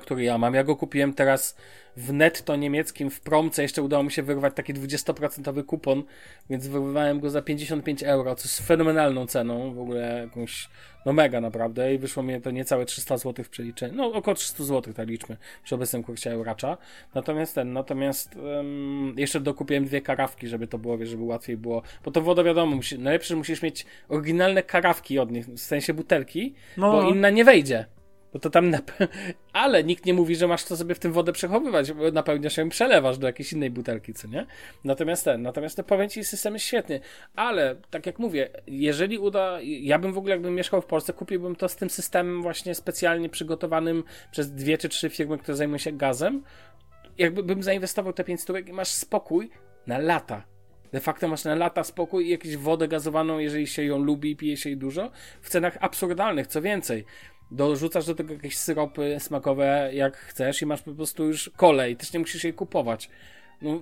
[0.01, 0.53] który ja mam.
[0.53, 1.55] Ja go kupiłem teraz
[1.97, 3.61] w netto niemieckim w promce.
[3.61, 6.03] Jeszcze udało mi się wyrwać taki 20% kupon,
[6.49, 10.69] więc wyrwałem go za 55 euro, co jest fenomenalną ceną, w ogóle jakąś,
[11.05, 14.63] no mega naprawdę i wyszło mi to niecałe 300 zł w przeliczeniu, no około 300
[14.63, 16.77] zł tak liczmy przy obecnym kursie euracza.
[17.13, 22.11] Natomiast ten, natomiast um, jeszcze dokupiłem dwie karawki, żeby to było, żeby łatwiej było, bo
[22.11, 26.53] to woda wiadomo, musi, najlepsze, że musisz mieć oryginalne karawki od nich, w sensie butelki,
[26.77, 26.91] no.
[26.91, 27.85] bo inna nie wejdzie.
[28.41, 28.71] To tam.
[29.53, 32.69] Ale nikt nie mówi, że masz to sobie w tym wodę przechowywać, bo napełniasz ją
[32.69, 34.45] przelewasz do jakiejś innej butelki, co nie?
[34.83, 36.99] Natomiast ten, natomiast to powiem ci, system jest świetny.
[37.35, 39.57] Ale tak jak mówię, jeżeli uda.
[39.61, 43.29] Ja bym w ogóle, jakbym mieszkał w Polsce, kupiłbym to z tym systemem właśnie specjalnie
[43.29, 46.43] przygotowanym przez dwie czy trzy firmy, które zajmują się gazem.
[47.17, 49.49] Jakby bym zainwestował te 5 stówek i masz spokój
[49.87, 50.43] na lata.
[50.91, 54.35] De facto masz na lata spokój i jakąś wodę gazowaną, jeżeli się ją lubi i
[54.35, 56.47] pije się jej dużo, w cenach absurdalnych.
[56.47, 57.05] Co więcej,
[57.51, 62.13] dorzucasz do tego jakieś syropy smakowe jak chcesz i masz po prostu już kolej, też
[62.13, 63.09] nie musisz jej kupować.
[63.61, 63.81] No,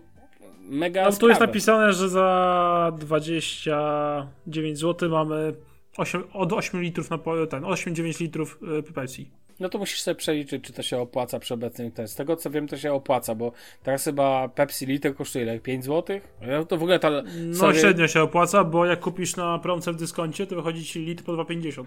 [0.60, 5.54] mega No tu jest napisane, że za 29 zł mamy
[5.98, 7.18] 8, od 8 litrów na
[7.50, 9.30] ten, 8-9 litrów y, Pepsi.
[9.60, 12.14] No to musisz sobie przeliczyć, czy to się opłaca przy obecnym test.
[12.14, 13.52] Z tego co wiem, to się opłaca, bo
[13.84, 15.60] teraz chyba Pepsi litr kosztuje ile?
[15.60, 16.20] 5 zł?
[16.42, 17.10] No to w ogóle ta.
[17.38, 21.24] No średnio się opłaca, bo jak kupisz na promce w dyskoncie, to wychodzi ci litr
[21.24, 21.84] po 2,50.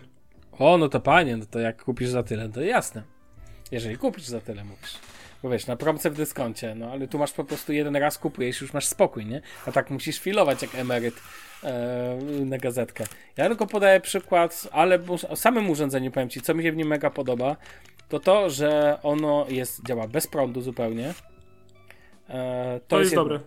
[0.58, 3.02] O, no to panie, no to jak kupisz za tyle, to jasne.
[3.70, 4.94] Jeżeli kupisz za tyle, mówisz.
[5.42, 8.60] Bo wiesz, na promce w dyskoncie, no ale tu masz po prostu jeden raz kupujesz,
[8.60, 9.40] już masz spokój, nie?
[9.66, 11.14] A tak musisz filować jak emeryt
[11.64, 13.04] e, na gazetkę.
[13.36, 16.88] Ja tylko podaję przykład, ale o samym urządzeniu powiem Ci, co mi się w nim
[16.88, 17.56] mega podoba,
[18.08, 21.14] to to, że ono jest, działa bez prądu zupełnie.
[22.28, 23.40] E, to, to, jest, jest dobre.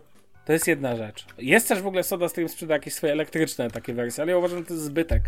[0.46, 1.26] To jest jedna rzecz.
[1.38, 4.60] Jest też w ogóle Soda Stream sprzeda jakieś swoje elektryczne takie wersje, ale ja uważam,
[4.60, 5.24] że to jest zbytek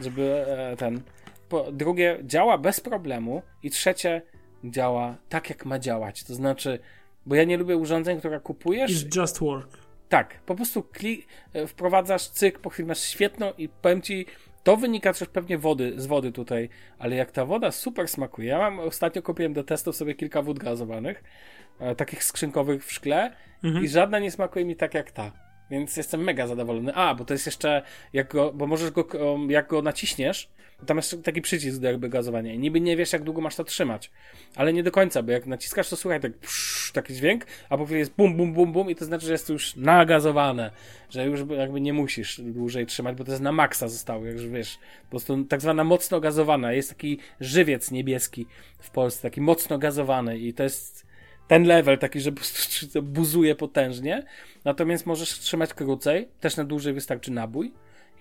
[0.00, 1.00] żeby e, ten.
[1.48, 3.42] Po, drugie, działa bez problemu.
[3.62, 4.22] I trzecie,
[4.64, 6.24] działa tak, jak ma działać.
[6.24, 6.78] To znaczy,
[7.26, 8.92] bo ja nie lubię urządzeń, które kupujesz.
[8.92, 9.78] It's just work.
[10.08, 14.26] Tak, po prostu kli, e, wprowadzasz cyk, po chwili masz świetną i powiem ci,
[14.62, 18.48] to wynika też pewnie wody, z wody tutaj, ale jak ta woda super smakuje.
[18.48, 21.24] Ja mam ostatnio kupiłem do testów sobie kilka wód gazowanych,
[21.80, 23.32] e, takich skrzynkowych w szkle
[23.64, 23.84] mhm.
[23.84, 25.45] i żadna nie smakuje mi tak jak ta.
[25.70, 26.94] Więc jestem mega zadowolony.
[26.94, 29.06] A, bo to jest jeszcze, jak go, bo możesz go,
[29.48, 30.48] jak go naciśniesz,
[30.86, 33.64] tam jest taki przycisk do jakby gazowania i niby nie wiesz, jak długo masz to
[33.64, 34.10] trzymać.
[34.56, 37.84] Ale nie do końca, bo jak naciskasz, to słuchaj tak psz, taki dźwięk, a po
[37.84, 40.70] chwili jest bum, bum, bum, bum i to znaczy, że jest to już nagazowane,
[41.10, 44.48] że już jakby nie musisz dłużej trzymać, bo to jest na maksa zostało, jak już
[44.48, 46.72] wiesz, po prostu tak zwana mocno gazowana.
[46.72, 48.46] Jest taki żywiec niebieski
[48.78, 51.05] w Polsce, taki mocno gazowany i to jest
[51.48, 52.32] ten level taki, że
[53.02, 54.22] buzuje potężnie.
[54.64, 57.72] Natomiast możesz trzymać krócej, też na dłużej wystarczy nabój.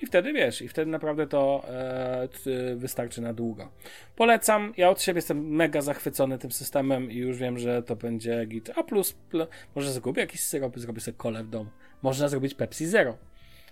[0.02, 2.28] I wtedy wiesz, i wtedy naprawdę to e,
[2.76, 3.72] wystarczy na długo.
[4.16, 8.46] Polecam, ja od siebie jestem mega zachwycony tym systemem i już wiem, że to będzie
[8.46, 8.72] git.
[8.76, 11.70] A plus, plus może zrobię jakiś syrop, zrobię sobie kole w domu.
[12.02, 13.18] Można zrobić Pepsi Zero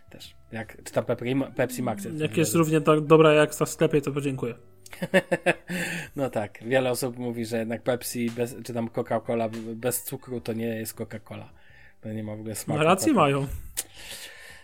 [0.10, 0.36] też.
[0.52, 2.08] Jak, czy tam Pepsi, Pepsi Max.
[2.18, 4.54] Jak jest równie tak dobra jak w sklepie, to podziękuję.
[6.16, 10.54] no tak, wiele osób mówi, że jednak Pepsi bez, czy tam Coca-Cola bez cukru to
[10.54, 11.50] nie jest Coca-Cola.
[12.02, 12.80] To nie ma w ogóle smaku.
[12.80, 13.48] No rację mają.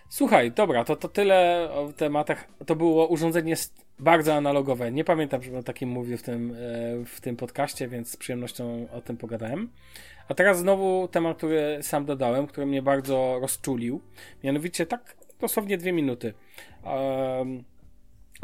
[0.10, 2.48] Słuchaj, dobra, to, to tyle o tematach.
[2.66, 3.56] To było urządzenie
[4.00, 4.92] bardzo analogowe.
[4.92, 6.56] Nie pamiętam, żebym o takim mówił w tym, e,
[7.06, 9.70] w tym podcaście, więc z przyjemnością o tym pogadałem.
[10.28, 14.02] A teraz znowu temat, który sam dodałem, który mnie bardzo rozczulił.
[14.44, 16.34] Mianowicie tak dosłownie dwie minuty.
[16.84, 17.64] Um,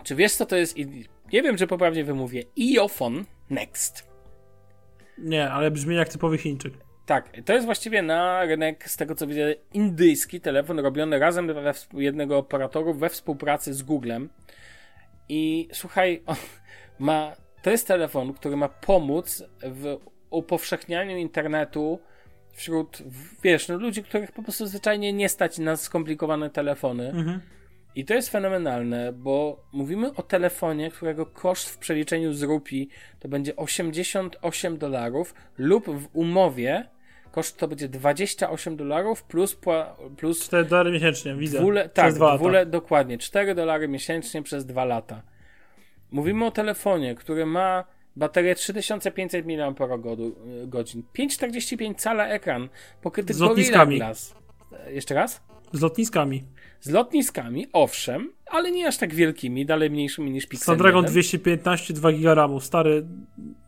[0.04, 0.78] czy wiesz, co to jest?
[1.34, 2.44] Nie wiem, czy poprawnie wymówię.
[2.56, 4.08] Iofon Next.
[5.18, 6.74] Nie, ale brzmi jak typowy Chińczyk.
[7.06, 11.74] Tak, to jest właściwie na rynek, z tego co widzę, indyjski telefon robiony razem we,
[11.94, 14.30] jednego operatora we współpracy z Googlem.
[15.30, 16.24] I słuchaj,
[17.00, 19.98] ma, to jest telefon, który ma pomóc w
[20.30, 22.00] upowszechnianiu internetu
[22.54, 23.04] wśród,
[23.44, 27.10] wiesz, no, ludzi, których po prostu zwyczajnie nie stać na skomplikowane telefony.
[27.10, 27.42] Mhm.
[27.95, 33.27] I to jest fenomenalne, bo mówimy o telefonie, którego koszt w przeliczeniu z rupii to
[33.27, 36.95] będzie 88 dolarów lub w umowie
[37.36, 39.58] koszt to będzie 28 dolarów plus,
[40.17, 41.60] plus 4 dolary miesięcznie, widzę.
[41.60, 45.21] Dwule, tak, dwule, dokładnie, 4 dolary miesięcznie przez 2 lata.
[46.12, 47.84] Mówimy o telefonie, który ma
[48.15, 52.69] baterię 3500 mAh, 5,45 cala ekran,
[53.01, 53.97] pokryty z lotniskami.
[53.97, 54.36] Glass.
[54.88, 55.41] Jeszcze raz?
[55.71, 56.43] Z lotniskami.
[56.86, 61.12] Z lotniskami, owszem, ale nie aż tak wielkimi, dalej mniejszymi niż Pixel Snapdragon 1.
[61.12, 63.06] 215, 2 GB RAMu, stary,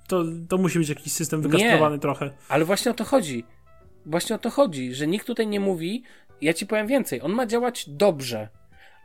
[0.08, 2.32] to, to musi być jakiś system wykastrowany nie, trochę.
[2.49, 3.43] ale właśnie o to chodzi.
[4.06, 6.03] Właśnie o to chodzi, że nikt tutaj nie mówi,
[6.41, 8.49] ja ci powiem więcej, on ma działać dobrze,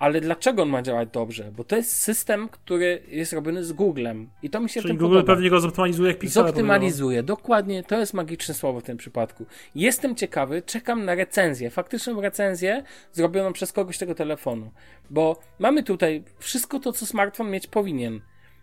[0.02, 1.52] Ale dlaczego on ma działać dobrze?
[1.56, 4.30] Bo to jest system, który jest robiony z Googlem.
[4.42, 5.34] I to mi się Czyli tym Google podoba.
[5.34, 6.46] pewnie go zoptymalizuje jak Pixel.
[6.46, 7.82] Zoptymalizuje, dokładnie.
[7.82, 9.46] To jest magiczne słowo w tym przypadku.
[9.74, 14.70] Jestem ciekawy, czekam na recenzję, faktyczną recenzję zrobioną przez kogoś tego telefonu.
[15.10, 18.20] Bo mamy tutaj wszystko to, co smartfon mieć powinien.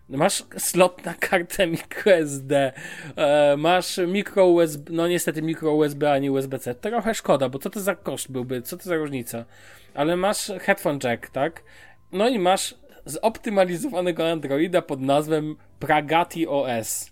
[0.08, 2.72] Masz slot na kartę microSD,
[3.16, 6.74] e, masz micro USB, no niestety micro USB, a nie USB-C.
[6.74, 9.44] Trochę szkoda, bo co to za koszt byłby, co to za różnica.
[9.94, 11.62] Ale masz headphone jack, tak?
[12.12, 12.74] No i masz
[13.04, 17.10] zoptymalizowanego Androida pod nazwą Pragati OS.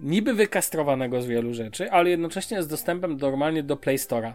[0.00, 4.32] Niby wykastrowanego z wielu rzeczy, ale jednocześnie z dostępem normalnie do Play Store'a.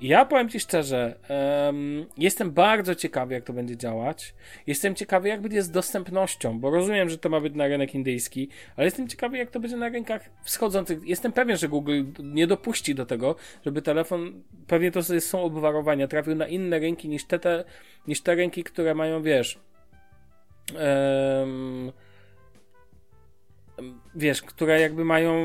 [0.00, 1.18] Ja powiem Ci szczerze,
[1.66, 4.34] um, jestem bardzo ciekawy, jak to będzie działać.
[4.66, 8.48] Jestem ciekawy, jak będzie z dostępnością, bo rozumiem, że to ma być na rynek indyjski,
[8.76, 10.98] ale jestem ciekawy, jak to będzie na rynkach wschodzących.
[11.04, 16.34] Jestem pewien, że Google nie dopuści do tego, żeby telefon, pewnie to są obwarowania, trafił
[16.34, 17.64] na inne rynki niż te, te,
[18.06, 19.58] niż te rynki, które mają, wiesz,
[21.40, 21.92] um,
[24.14, 25.44] wiesz, które jakby mają,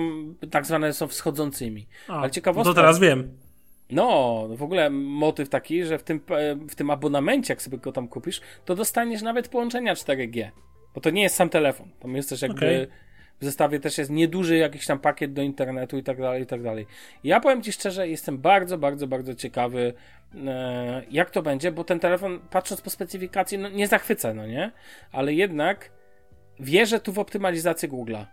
[0.52, 1.88] tak zwane są wschodzącymi.
[2.08, 2.70] A, ale ciekawostka...
[2.70, 3.38] No to teraz wiem.
[3.92, 6.22] No, w ogóle motyw taki, że w tym,
[6.70, 10.50] w tym abonamencie, jak sobie go tam kupisz, to dostaniesz nawet połączenia 4G.
[10.96, 11.90] Bo to nie jest sam telefon.
[12.00, 12.88] Tam jest też jakby okay.
[13.40, 16.64] w zestawie też jest nieduży jakiś tam pakiet do internetu i tak dalej, i tak
[16.64, 16.88] dalej.
[17.24, 19.94] Ja powiem Ci szczerze, jestem bardzo, bardzo, bardzo ciekawy,
[20.48, 24.72] e, jak to będzie, bo ten telefon, patrząc po specyfikacji, no nie zachwyca, no nie?
[25.12, 25.92] Ale jednak
[26.60, 28.26] wierzę tu w optymalizację Google'a.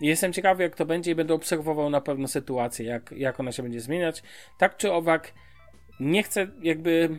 [0.00, 3.62] Jestem ciekawy, jak to będzie i będę obserwował na pewno sytuację, jak, jak ona się
[3.62, 4.22] będzie zmieniać.
[4.58, 5.32] Tak czy owak,
[6.00, 7.18] nie chcę jakby.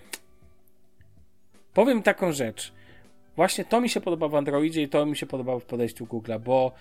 [1.74, 2.74] Powiem taką rzecz.
[3.36, 6.40] Właśnie to mi się podoba w Androidzie i to mi się podoba w podejściu Google'a,
[6.40, 6.72] bo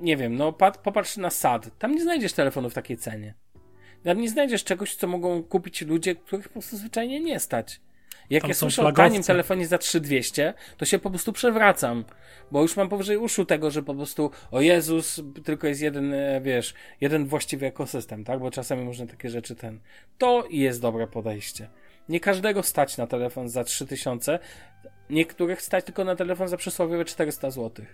[0.00, 1.70] nie wiem, no popatrz na SAD.
[1.78, 3.34] Tam nie znajdziesz telefonu w takiej cenie.
[4.04, 7.80] Tam nie znajdziesz czegoś, co mogą kupić ludzie, których po prostu zwyczajnie nie stać.
[8.30, 12.04] Jak Tam ja słyszę o tanim telefonie za 3200, to się po prostu przewracam.
[12.50, 16.40] Bo już mam powyżej uszu tego, że po prostu, o Jezus, tylko jest jeden, e,
[16.40, 18.40] wiesz, jeden właściwy ekosystem, tak?
[18.40, 19.80] Bo czasami można takie rzeczy ten.
[20.18, 21.68] To jest dobre podejście.
[22.08, 24.38] Nie każdego stać na telefon za 3000,
[25.10, 27.86] niektórych stać tylko na telefon za przysłowiowe 400 zł.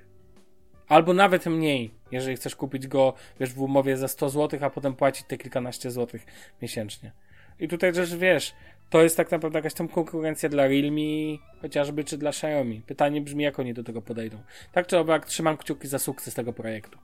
[0.89, 4.95] Albo nawet mniej, jeżeli chcesz kupić go, wiesz, w umowie za 100 zł, a potem
[4.95, 6.27] płacić te kilkanaście złotych
[6.63, 7.13] miesięcznie.
[7.61, 8.53] I tutaj też wiesz,
[8.91, 12.83] to jest tak naprawdę jakaś tam konkurencja dla Realme, chociażby, czy dla Xiaomi.
[12.87, 14.39] Pytanie brzmi, jak oni do tego podejdą.
[14.73, 16.99] Tak czy owak, trzymam kciuki za sukces tego projektu.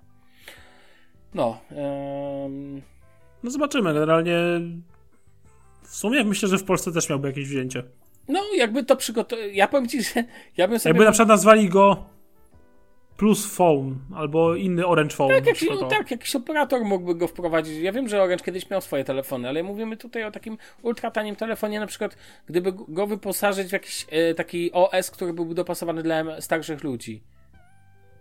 [1.34, 1.60] No.
[1.70, 2.82] Um...
[3.42, 3.94] No zobaczymy.
[3.94, 4.36] Generalnie
[5.82, 7.82] w sumie myślę, że w Polsce też miałby jakieś wzięcie.
[8.28, 9.44] No, jakby to przygotować.
[9.52, 10.24] Ja powiem ci, że
[10.56, 10.90] ja bym sobie.
[10.90, 12.04] Jakby na przykład nazwali go
[13.20, 15.35] Plus Phone albo inny Orange Phone.
[15.35, 17.78] Tak, jakiś, tak, jakiś operator mógłby go wprowadzić.
[17.78, 21.80] Ja wiem, że Orange kiedyś miał swoje telefony, ale mówimy tutaj o takim ultratanim telefonie,
[21.80, 26.85] na przykład gdyby go wyposażyć w jakiś e, taki OS, który byłby dopasowany dla starszych
[26.85, 27.22] ludzi.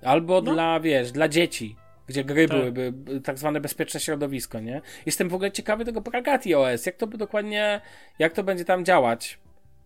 [0.03, 0.53] Albo no.
[0.53, 1.75] dla, wiesz, dla dzieci
[2.07, 2.57] gdzie gry tak.
[2.57, 4.81] byłyby, tak zwane bezpieczne środowisko, nie?
[5.05, 7.81] Jestem w ogóle ciekawy tego Pragati OS, jak to by dokładnie,
[8.19, 9.39] jak to będzie tam działać.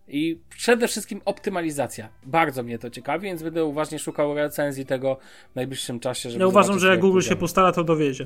[0.08, 2.08] I przede wszystkim optymalizacja.
[2.22, 5.18] Bardzo mnie to ciekawi, więc będę uważnie szukał recenzji tego
[5.52, 6.30] w najbliższym czasie.
[6.30, 8.24] Żeby ja uważam, że jak Google się postara, to dowiedzie.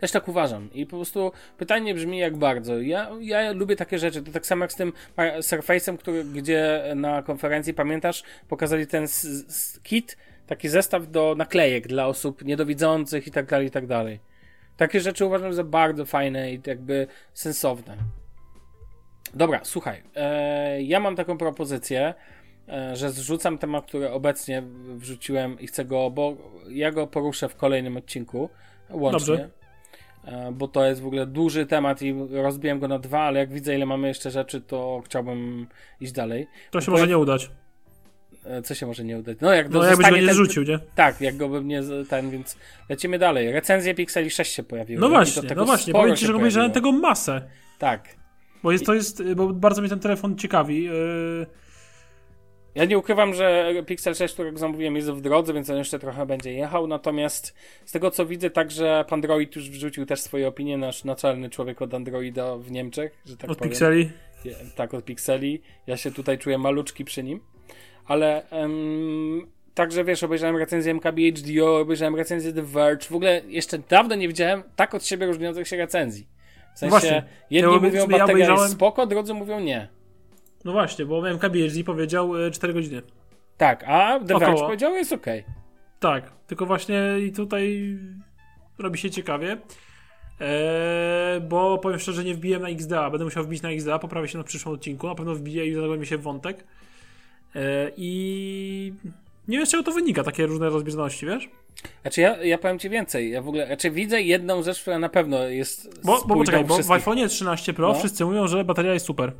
[0.00, 0.72] Też tak uważam.
[0.72, 2.80] I po prostu pytanie brzmi jak bardzo.
[2.80, 4.22] Ja, ja lubię takie rzeczy.
[4.22, 9.06] To tak samo jak z tym Surface'em, który, gdzie na konferencji, pamiętasz, pokazali ten
[9.82, 14.20] kit, taki zestaw do naklejek dla osób niedowidzących i tak dalej, i tak dalej.
[14.76, 17.96] Takie rzeczy uważam za bardzo fajne i jakby sensowne.
[19.34, 20.02] Dobra, słuchaj.
[20.16, 22.14] E, ja mam taką propozycję,
[22.68, 24.62] e, że zrzucam temat, który obecnie
[24.96, 26.36] wrzuciłem i chcę go, bo
[26.68, 28.50] ja go poruszę w kolejnym odcinku
[28.90, 29.48] łącznie.
[30.24, 33.52] E, bo to jest w ogóle duży temat i rozbiłem go na dwa, ale jak
[33.52, 35.66] widzę, ile mamy jeszcze rzeczy, to chciałbym
[36.00, 36.46] iść dalej.
[36.70, 37.50] To się może nie udać.
[38.44, 39.38] E, co się może nie udać?
[39.40, 40.34] No, jak no jakbyś go nie ten...
[40.34, 40.78] zrzucił, nie?
[40.94, 42.56] Tak, jak go bym nie ten, więc
[42.88, 43.52] lecimy dalej.
[43.52, 45.00] Recenzje Pixeli 6 się pojawiły.
[45.00, 45.92] No właśnie, no właśnie.
[45.92, 47.42] Powiem ci, że obejrzałem tego masę.
[47.78, 48.19] Tak.
[48.62, 50.84] Bo jest, to jest, bo bardzo mnie ten telefon ciekawi.
[50.84, 51.46] Yy...
[52.74, 56.26] Ja nie ukrywam, że Pixel 6, którego zamówiłem, jest w drodze, więc on jeszcze trochę
[56.26, 56.86] będzie jechał.
[56.86, 61.82] Natomiast z tego co widzę, także Android już wrzucił też swoje opinie, nasz naczelny człowiek
[61.82, 63.70] od Androida w Niemczech, że tak Od powiem.
[63.70, 64.10] Pixeli?
[64.76, 65.62] Tak, od Pixeli.
[65.86, 67.40] Ja się tutaj czuję maluczki przy nim.
[68.06, 73.06] Ale um, także wiesz, obejrzałem recenzję MKBHD, obejrzałem recenzję The Verge.
[73.06, 76.26] W ogóle jeszcze dawno nie widziałem tak od siebie różniących się recenzji.
[76.74, 77.24] W sensie, właśnie.
[77.50, 78.70] jedni ja mówią, bateria ja obejrzałem...
[78.70, 79.88] spoko, drudzy mówią nie.
[80.64, 83.02] No właśnie, bo MKBHD powiedział 4 e, godziny.
[83.56, 85.26] Tak, a The Verge powiedział jest ok.
[86.00, 87.98] Tak, tylko właśnie i tutaj
[88.78, 89.56] robi się ciekawie.
[90.40, 93.10] Eee, bo powiem szczerze, nie wbiłem na XDA.
[93.10, 95.06] Będę musiał wbić na XDA, poprawię się na przyszłym odcinku.
[95.06, 96.64] Na pewno wbiję i zagłębię się w wątek.
[97.54, 98.92] Eee, I
[99.50, 101.48] nie wiem, z czego to wynika, takie różne rozbieżności, wiesz?
[102.02, 103.30] Znaczy ja, ja powiem ci więcej.
[103.30, 106.04] Ja w ogóle, znaczy widzę jedną rzecz, która na pewno jest.
[106.04, 107.98] Bo, bo poczekaj, bo w iPhone 13 Pro no.
[107.98, 109.32] wszyscy mówią, że bateria jest super.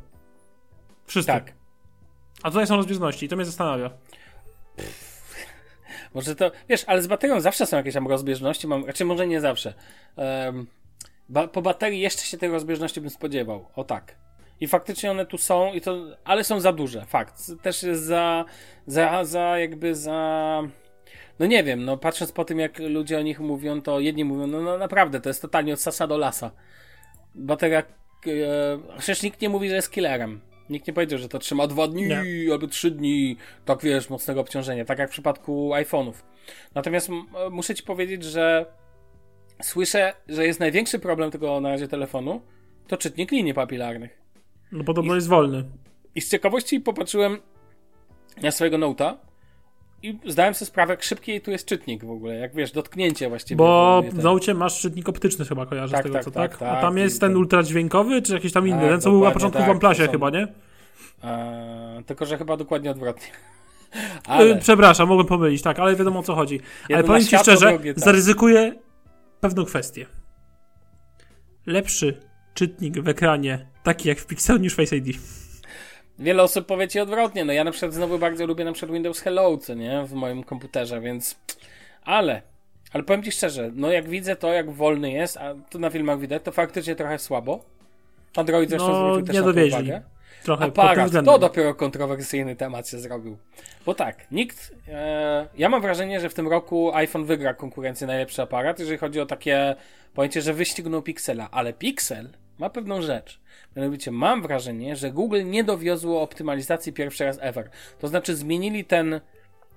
[1.05, 1.31] Wszyscy.
[1.31, 1.53] Tak.
[2.43, 3.89] A tutaj są rozbieżności i to mnie zastanawia.
[6.13, 9.41] Może to, wiesz, ale z baterią zawsze są jakieś tam rozbieżności, mam, raczej może nie
[9.41, 9.73] zawsze.
[10.15, 10.67] Um,
[11.29, 14.15] ba, po baterii jeszcze się tej rozbieżności bym spodziewał, o tak.
[14.61, 17.51] I faktycznie one tu są, i to, ale są za duże, fakt.
[17.61, 18.45] Też jest za,
[18.87, 20.61] za, za jakby za...
[21.39, 24.47] No nie wiem, no patrząc po tym, jak ludzie o nich mówią, to jedni mówią,
[24.47, 26.51] no, no naprawdę, to jest totalnie od sasa do lasa.
[27.35, 27.83] Bateria, e,
[28.97, 30.41] przecież nikt nie mówi, że jest killerem.
[30.69, 32.23] Nikt nie powiedział, że to trzyma dwa dni nie.
[32.51, 36.13] albo trzy dni, tak wiesz, mocnego obciążenia, tak jak w przypadku iPhone'ów.
[36.75, 37.09] Natomiast
[37.51, 38.65] muszę ci powiedzieć, że
[39.61, 42.41] słyszę, że jest największy problem tego na razie telefonu,
[42.87, 44.20] to czytnik linii papilarnych.
[44.71, 45.63] No podobno I, jest wolny.
[46.15, 47.37] I z ciekawości popatrzyłem
[48.41, 49.13] na swojego Note'a
[50.03, 53.57] i zdałem sobie sprawę, jak szybki tu jest czytnik w ogóle, jak wiesz, dotknięcie właściwie.
[53.57, 56.77] Bo w Note masz czytnik optyczny chyba, kojarzę tak, z tego, tak, co tak, tak?
[56.77, 59.63] A tam jest ten ultradźwiękowy, czy jakiś tam inny, tak, ten co był na początku
[59.63, 60.47] w OnePlusie chyba, nie?
[61.23, 63.27] Eee, tylko, że chyba dokładnie odwrotnie.
[64.27, 64.55] Ale...
[64.55, 66.59] Przepraszam, mogłem pomylić, tak, ale wiadomo o co chodzi.
[66.93, 68.03] ale powiem Ci szczerze, drugie, tak.
[68.03, 68.75] zaryzykuję
[69.39, 70.05] pewną kwestię.
[71.65, 72.21] Lepszy
[72.53, 75.17] czytnik w ekranie, taki jak w Pixelu, niż Face ID.
[76.19, 77.45] Wiele osób powie ci odwrotnie.
[77.45, 80.05] No ja na przykład znowu bardzo lubię na przykład Windows Hello, co nie?
[80.05, 81.35] W moim komputerze, więc...
[82.05, 82.41] Ale...
[82.93, 86.19] Ale powiem ci szczerze, no jak widzę to, jak wolny jest, a to na filmach
[86.19, 87.65] widać, to faktycznie trochę słabo.
[88.35, 89.79] Android zresztą no, zwrócił też nie dowieźli.
[89.79, 90.01] uwagę.
[90.43, 93.37] Trochę Aparat, to dopiero kontrowersyjny temat się zrobił.
[93.85, 94.75] Bo tak, nikt...
[94.87, 99.19] E, ja mam wrażenie, że w tym roku iPhone wygra konkurencję najlepszy aparat, jeżeli chodzi
[99.19, 99.75] o takie
[100.13, 101.49] pojęcie, że wyścignął Pixela.
[101.51, 102.29] Ale Pixel
[102.61, 103.39] ma pewną rzecz.
[103.75, 107.69] Mianowicie mam wrażenie, że Google nie dowiozło optymalizacji pierwszy raz ever.
[107.99, 109.21] To znaczy zmienili ten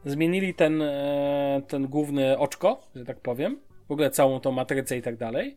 [0.04, 5.02] zmienili ten, e, ten główny oczko, że tak powiem, w ogóle całą tą matrycę i
[5.02, 5.56] tak dalej.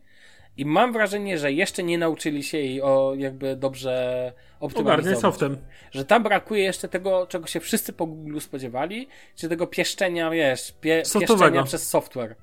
[0.56, 5.20] I mam wrażenie, że jeszcze nie nauczyli się jej o jakby dobrze optymalizować.
[5.20, 5.56] softem.
[5.90, 10.74] Że tam brakuje jeszcze tego, czego się wszyscy po Google spodziewali, czy tego pieszczenia, wiesz,
[10.80, 12.36] pie, pieszczenia przez software.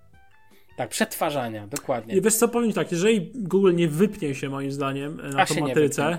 [0.76, 2.16] Tak, przetwarzania, dokładnie.
[2.16, 5.56] I wiesz co, powiem tak, jeżeli Google nie wypnie się moim zdaniem na A tą
[5.56, 6.18] matrycę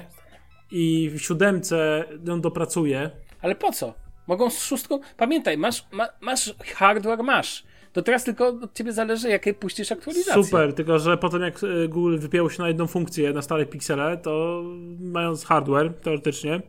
[0.71, 3.11] i w siódemce ją dopracuje.
[3.43, 3.95] Ale po co?
[4.27, 5.01] Mogą z szóstką...
[5.17, 7.65] Pamiętaj, masz, ma, masz hardware, masz.
[7.93, 10.45] To teraz tylko od ciebie zależy, jakie puścisz aktualizację.
[10.45, 14.17] Super, tylko że potem jak e, Google wypięło się na jedną funkcję na stare piksele,
[14.17, 14.63] to
[15.01, 16.61] mając hardware, teoretycznie,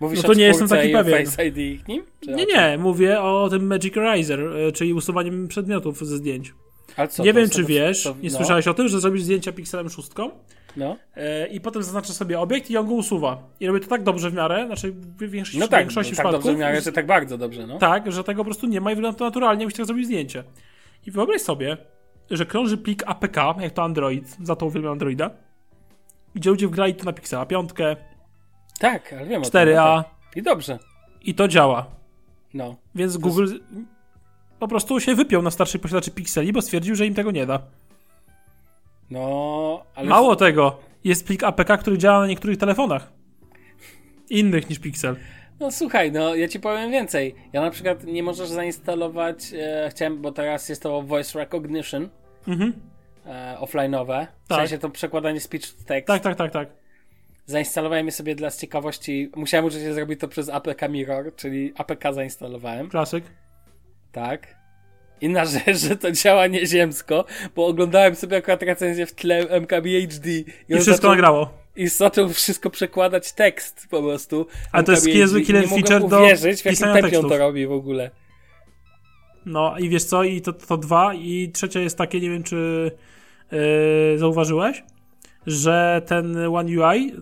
[0.00, 1.26] Mówisz no to nie jestem taki pewien.
[1.26, 2.04] Face ID nim?
[2.26, 6.54] nie, nie, mówię o tym Magic Eraser, e, czyli usuwaniem przedmiotów ze zdjęć.
[7.08, 8.36] Co, nie wiem, czy wiesz, to, nie no.
[8.36, 10.30] słyszałeś o tym, że zrobisz zdjęcia pikselem szóstką
[10.76, 10.96] no.
[11.16, 13.42] E, i potem zaznaczę sobie obiekt i on go usuwa.
[13.60, 16.32] I robię to tak dobrze w miarę, znaczy w większości, no tak, większości no, tak
[16.32, 17.78] dobrze w miarę, że tak bardzo dobrze, no.
[17.78, 20.44] Tak, że tego po prostu nie ma i wygląda to naturalnie, jakbyś chciał zrobić zdjęcie.
[21.06, 21.76] I wyobraź sobie,
[22.30, 25.30] że krąży plik APK, jak to Android, za to uwielbiam Androida,
[26.34, 27.96] gdzie ludzie wgrali to na Pixela piątkę,
[28.78, 30.04] tak, ale wiem 4A.
[30.36, 30.78] I dobrze.
[31.22, 31.86] I to działa.
[32.54, 32.76] No.
[32.94, 33.48] Więc Google
[34.58, 37.62] po prostu się wypiął na starszych posiadaczy Pixeli, bo stwierdził, że im tego nie da.
[39.10, 40.08] No, ale...
[40.08, 43.12] Mało tego, jest plik APK, który działa na niektórych telefonach.
[44.30, 45.16] Innych niż Pixel.
[45.60, 47.34] No słuchaj, no ja ci powiem więcej.
[47.52, 52.08] Ja na przykład nie możesz zainstalować, e, chciałem, bo teraz jest to voice recognition
[52.48, 52.72] mhm.
[53.26, 54.26] e, offline'owe.
[54.44, 54.58] W tak.
[54.58, 56.06] sensie to przekładanie speech to text.
[56.06, 56.68] Tak, tak, tak, tak.
[57.48, 59.30] Zainstalowałem je sobie dla ciekawości.
[59.36, 62.88] Musiałem użyć zrobić to przez APK Mirror, czyli APK zainstalowałem.
[62.88, 63.24] Klasyk.
[64.12, 64.56] Tak.
[65.20, 67.24] Inna rzecz, że to działa nieziemsko,
[67.56, 70.30] bo oglądałem sobie akurat recenzję w tle MKBHD.
[70.30, 71.50] I, I wszystko zaczął, nagrało.
[71.76, 74.46] I zaczął wszystko przekładać tekst po prostu.
[74.72, 77.66] A to jest niezły killer nie feature do uwierzyć, w jakim tempie on to robi
[77.66, 78.10] w ogóle.
[79.46, 82.90] No i wiesz co, i to, to dwa, i trzecie jest takie, nie wiem czy
[83.52, 84.82] yy, zauważyłeś,
[85.46, 87.12] że ten One UI,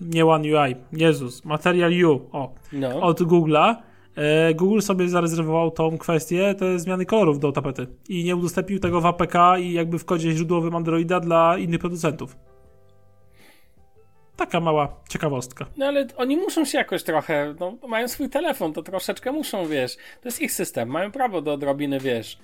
[0.00, 3.00] nie One UI, Jezus, Material U, o, no.
[3.00, 3.74] od Google'a,
[4.16, 9.00] E, Google sobie zarezerwował tą kwestię, te zmiany kolorów do tapety i nie udostępnił tego
[9.00, 12.36] w APK i jakby w kodzie źródłowym Androida dla innych producentów.
[14.36, 15.66] Taka mała ciekawostka.
[15.76, 19.96] No ale oni muszą się jakoś trochę, no mają swój telefon, to troszeczkę muszą, wiesz.
[19.96, 22.38] To jest ich system, mają prawo do odrobiny, wiesz.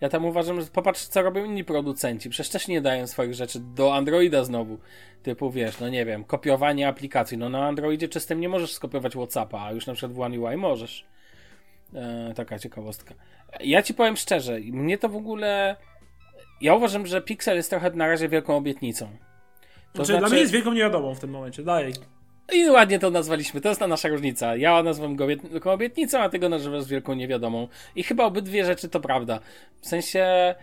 [0.00, 2.30] Ja tam uważam, że popatrz, co robią inni producenci.
[2.30, 4.78] Przecież też nie dają swoich rzeczy do Androida znowu.
[5.22, 7.38] Typu, wiesz, no nie wiem, kopiowanie aplikacji.
[7.38, 10.56] No na Androidzie czystym nie możesz skopiować Whatsappa, a już na przykład w One UI
[10.56, 11.06] możesz.
[11.94, 13.14] E, taka ciekawostka.
[13.60, 15.76] Ja ci powiem szczerze, mnie to w ogóle.
[16.60, 19.06] ja uważam, że Pixel jest trochę na razie wielką obietnicą.
[19.06, 19.10] To
[19.94, 21.92] znaczy, znaczy, dla mnie jest wielką niewiadomą w tym momencie, dalej.
[22.52, 24.56] I ładnie to nazwaliśmy, to jest ta nasza różnica.
[24.56, 25.26] Ja nazywam go
[25.72, 27.68] obietnicą, a ty go nazywasz wielką niewiadomą.
[27.96, 29.40] I chyba obydwie rzeczy to prawda.
[29.80, 30.54] W sensie,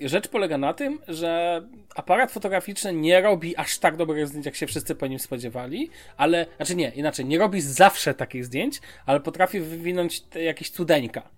[0.00, 1.62] rzecz polega na tym, że
[1.94, 6.46] aparat fotograficzny nie robi aż tak dobrych zdjęć, jak się wszyscy po nim spodziewali, ale,
[6.56, 11.28] znaczy nie, inaczej, nie robi zawsze takich zdjęć, ale potrafi wywinąć jakieś cudeńka.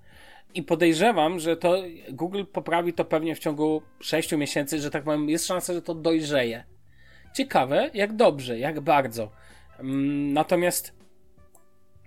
[0.54, 5.28] I podejrzewam, że to Google poprawi to pewnie w ciągu 6 miesięcy, że tak powiem,
[5.28, 6.64] jest szansa, że to dojrzeje.
[7.34, 9.30] Ciekawe, jak dobrze, jak bardzo.
[9.78, 10.98] Mm, natomiast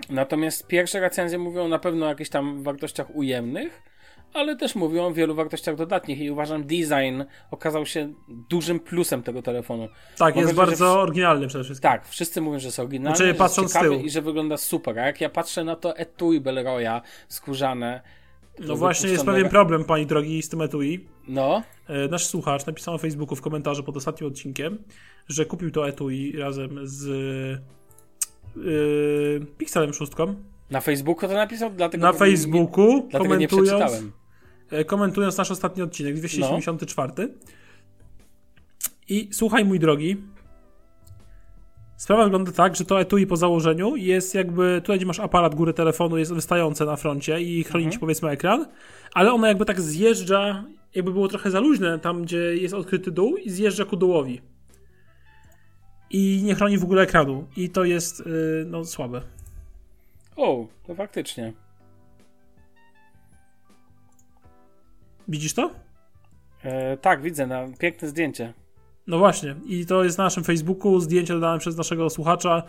[0.10, 3.82] natomiast pierwsze recenzje mówią na pewno o jakichś tam wartościach ujemnych,
[4.34, 8.14] ale też mówią o wielu wartościach dodatnich i uważam design okazał się
[8.50, 9.88] dużym plusem tego telefonu.
[10.18, 10.98] Tak, jest bardzo w...
[10.98, 11.90] oryginalny przede wszystkim.
[11.90, 15.00] Tak, wszyscy mówią, że jest oryginalny, znaczy, patrząc jest i że wygląda super.
[15.00, 18.02] A jak ja patrzę na to etui Belroya skórzane,
[18.60, 21.08] no właśnie jest pewien problem, pani drogi, z tym etui.
[21.28, 21.64] No.
[21.88, 24.78] E, nasz słuchacz napisał na Facebooku w komentarzu pod ostatnim odcinkiem,
[25.32, 27.06] że kupił to etui razem z
[28.56, 30.12] yy, Pixelem 6.
[30.70, 31.70] Na Facebooku to napisał?
[31.70, 34.04] Dlatego na Facebooku, nie, dlatego komentując,
[34.72, 37.14] nie komentując nasz ostatni odcinek, 274.
[37.18, 37.28] No.
[39.10, 40.18] I słuchaj, mój drogi,
[42.02, 45.74] Sprawa wygląda tak, że to etui po założeniu jest jakby, tutaj gdzie masz aparat góry
[45.74, 47.92] telefonu, jest wystające na froncie i chroni mhm.
[47.92, 48.66] ci powiedzmy ekran,
[49.14, 50.66] ale ono jakby tak zjeżdża,
[50.96, 54.42] jakby było trochę za luźne tam, gdzie jest odkryty dół i zjeżdża ku dołowi.
[56.14, 57.48] I nie chroni w ogóle ekranu.
[57.58, 59.22] I to jest, yy, no, słabe.
[60.36, 61.54] O, to faktycznie.
[65.28, 65.72] Widzisz to?
[66.64, 68.54] E, tak, widzę, na piękne zdjęcie.
[69.08, 72.64] No właśnie, i to jest na naszym Facebooku, zdjęcie dodane przez naszego słuchacza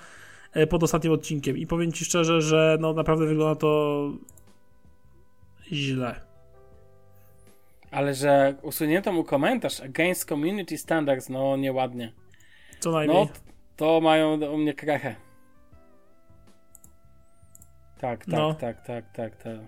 [0.52, 1.58] e, pod ostatnim odcinkiem.
[1.58, 4.12] I powiem Ci szczerze, że no naprawdę wygląda to
[5.72, 6.20] źle.
[7.90, 12.12] Ale że usunięto mu komentarz against community standards, no nieładnie.
[12.82, 13.24] Co najmniej.
[13.24, 13.28] No,
[13.76, 15.14] to mają u mnie krechę.
[18.00, 18.54] Tak, tak, no.
[18.54, 19.58] tak, tak, tak, tak.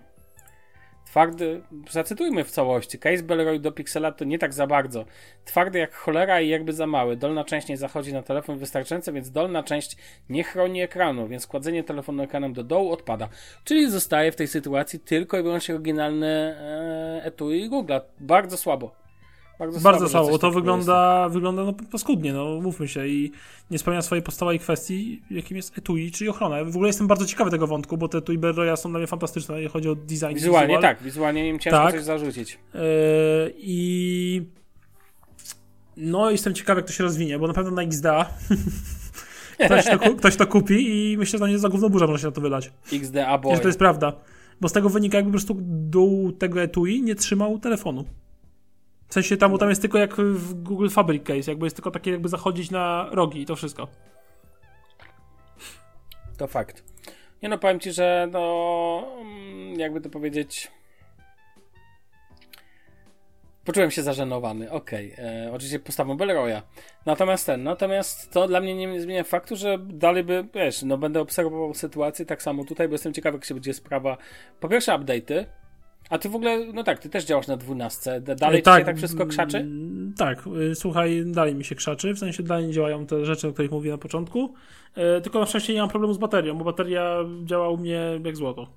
[1.05, 2.99] Twardy, zacytujmy w całości.
[2.99, 5.05] Case Belroy do Pixela to nie tak za bardzo.
[5.45, 7.17] Twardy jak cholera i jakby za mały.
[7.17, 9.97] Dolna część nie zachodzi na telefon wystarczająco, więc dolna część
[10.29, 13.29] nie chroni ekranu, więc kładzenie telefonu ekranem do dołu odpada.
[13.63, 18.01] Czyli zostaje w tej sytuacji tylko i wyłącznie oryginalny e, etui Google'a.
[18.19, 19.04] Bardzo słabo.
[19.59, 23.31] Bardzo, Bardzo słabo, bo to wygląda, wygląda no, paskudnie, no mówmy się i
[23.71, 26.57] nie spełnia swojej podstawowej kwestii, jakim jest etui, czyli ochrona.
[26.57, 29.07] Ja w ogóle jestem bardzo ciekawy tego wątku, bo te etui Berroya są dla mnie
[29.07, 30.33] fantastyczne, jeżeli chodzi o design.
[30.33, 30.81] Wizualnie wizual.
[30.81, 31.91] tak, wizualnie im ciężko tak.
[31.91, 32.59] coś zarzucić.
[32.73, 32.81] Yy,
[33.57, 34.41] I
[35.97, 38.29] no jestem ciekawy, jak to się rozwinie, bo na pewno na XDA
[39.65, 42.31] ktoś, to, ktoś to kupi i myślę, że nie za gówno burza można się na
[42.31, 42.71] to wydać.
[42.93, 43.55] XDA boy.
[43.55, 44.13] Że to jest prawda.
[44.61, 48.05] Bo z tego wynika jakby po prostu dół tego etui nie trzymał telefonu.
[49.07, 52.11] W sensie tam, tam jest tylko jak w Google Fabric Case, jakby jest tylko takie
[52.11, 53.87] jakby zachodzić na rogi i to wszystko.
[56.37, 56.83] To fakt.
[57.43, 60.71] Nie no, powiem ci, że no, mm, jakby to powiedzieć...
[63.65, 65.13] Poczułem się zażenowany, okej.
[65.13, 65.25] Okay.
[65.25, 66.61] E, oczywiście postawą Belroya.
[67.05, 71.21] Natomiast ten, natomiast to dla mnie nie zmienia faktu, że dalej by, wiesz, no będę
[71.21, 74.17] obserwował sytuację tak samo tutaj, bo jestem ciekawy, jak się będzie sprawa.
[74.59, 75.45] Po pierwsze, update'y,
[76.09, 78.21] a ty w ogóle, no tak, ty też działasz na dwunastce.
[78.21, 79.67] Dalej tak, ci się tak wszystko krzaczy?
[80.17, 83.51] Tak, y, słuchaj, dalej mi się krzaczy, w sensie dalej nie działają te rzeczy, o
[83.51, 84.53] których mówiłem na początku,
[85.17, 88.35] y, tylko na szczęście nie mam problemu z baterią, bo bateria działa u mnie jak
[88.35, 88.67] złoto.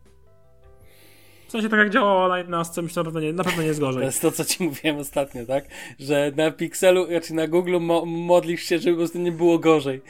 [1.49, 3.80] W sensie tak jak działała na 11, myślę, na pewno nie, na pewno nie jest
[3.80, 4.01] gorzej.
[4.01, 5.64] To jest to, co ci mówiłem ostatnio, tak?
[5.99, 10.01] Że na Pixelu, znaczy na Google mo modlisz się, żeby po prostu nie było gorzej.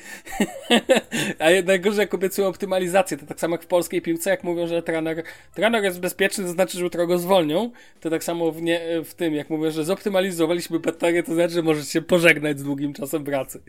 [1.38, 4.82] A najgorzej jak obiecują optymalizację, to tak samo jak w polskiej piłce, jak mówią, że
[4.82, 5.22] trener,
[5.54, 7.70] trener jest bezpieczny, to znaczy, że jutro go zwolnią,
[8.00, 11.62] to tak samo w, nie, w tym, jak mówią, że zoptymalizowaliśmy baterię, to znaczy, że
[11.62, 13.62] możesz się pożegnać z długim czasem pracy.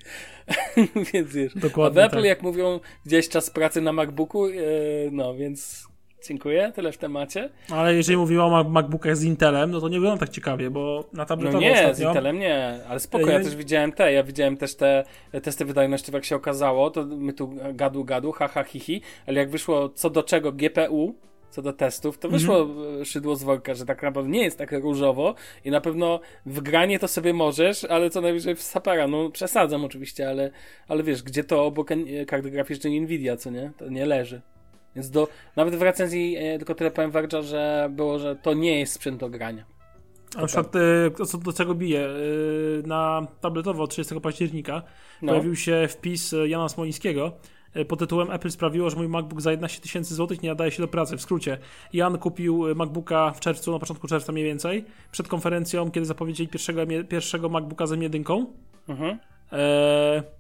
[1.13, 1.53] więc wiesz.
[1.55, 2.26] Dokładnie A w Apple, tak.
[2.26, 4.63] jak mówią gdzieś czas pracy na MacBooku, yy,
[5.11, 5.89] no więc
[6.28, 7.49] Dziękuję, tyle w temacie.
[7.72, 11.26] Ale jeżeli mówimy o MacBookach z Intelem, no to nie wygląda tak ciekawie, bo na
[11.26, 11.95] tabletowo No nie, ostatnio...
[11.95, 15.03] z Intelem nie, ale spoko, ja też widziałem te, ja widziałem też te
[15.43, 19.89] testy wydajności, jak się okazało, to my tu gadu gadu, haha, hihi, ale jak wyszło
[19.89, 21.15] co do czego GPU,
[21.49, 23.05] co do testów, to wyszło mm-hmm.
[23.05, 26.99] szydło z worka, że tak naprawdę nie jest tak różowo i na pewno w granie
[26.99, 30.51] to sobie możesz, ale co najwyżej w sapera, no przesadzam oczywiście, ale,
[30.88, 31.89] ale wiesz, gdzie to obok
[32.28, 33.72] karty graficznej Nvidia, co nie?
[33.78, 34.41] To nie leży.
[34.95, 38.79] Więc do, nawet w recenzji e, tylko tyle powiem Verge'a, że było, że to nie
[38.79, 39.65] jest sprzęt do grania.
[40.35, 42.11] A na przykład e, co do czego bije, e,
[42.87, 44.81] na tabletowo 30 października
[45.21, 45.31] no.
[45.31, 47.31] pojawił się wpis Jana Smolińskiego,
[47.73, 50.81] e, pod tytułem Apple sprawiło, że mój MacBook za 11 tysięcy złotych nie nadaje się
[50.81, 51.17] do pracy.
[51.17, 51.57] W skrócie,
[51.93, 56.81] Jan kupił MacBooka w czerwcu, na początku czerwca mniej więcej, przed konferencją, kiedy zapowiedzieli pierwszego,
[57.09, 58.45] pierwszego MacBooka z M1.
[58.89, 59.19] Mhm.
[59.51, 60.38] E,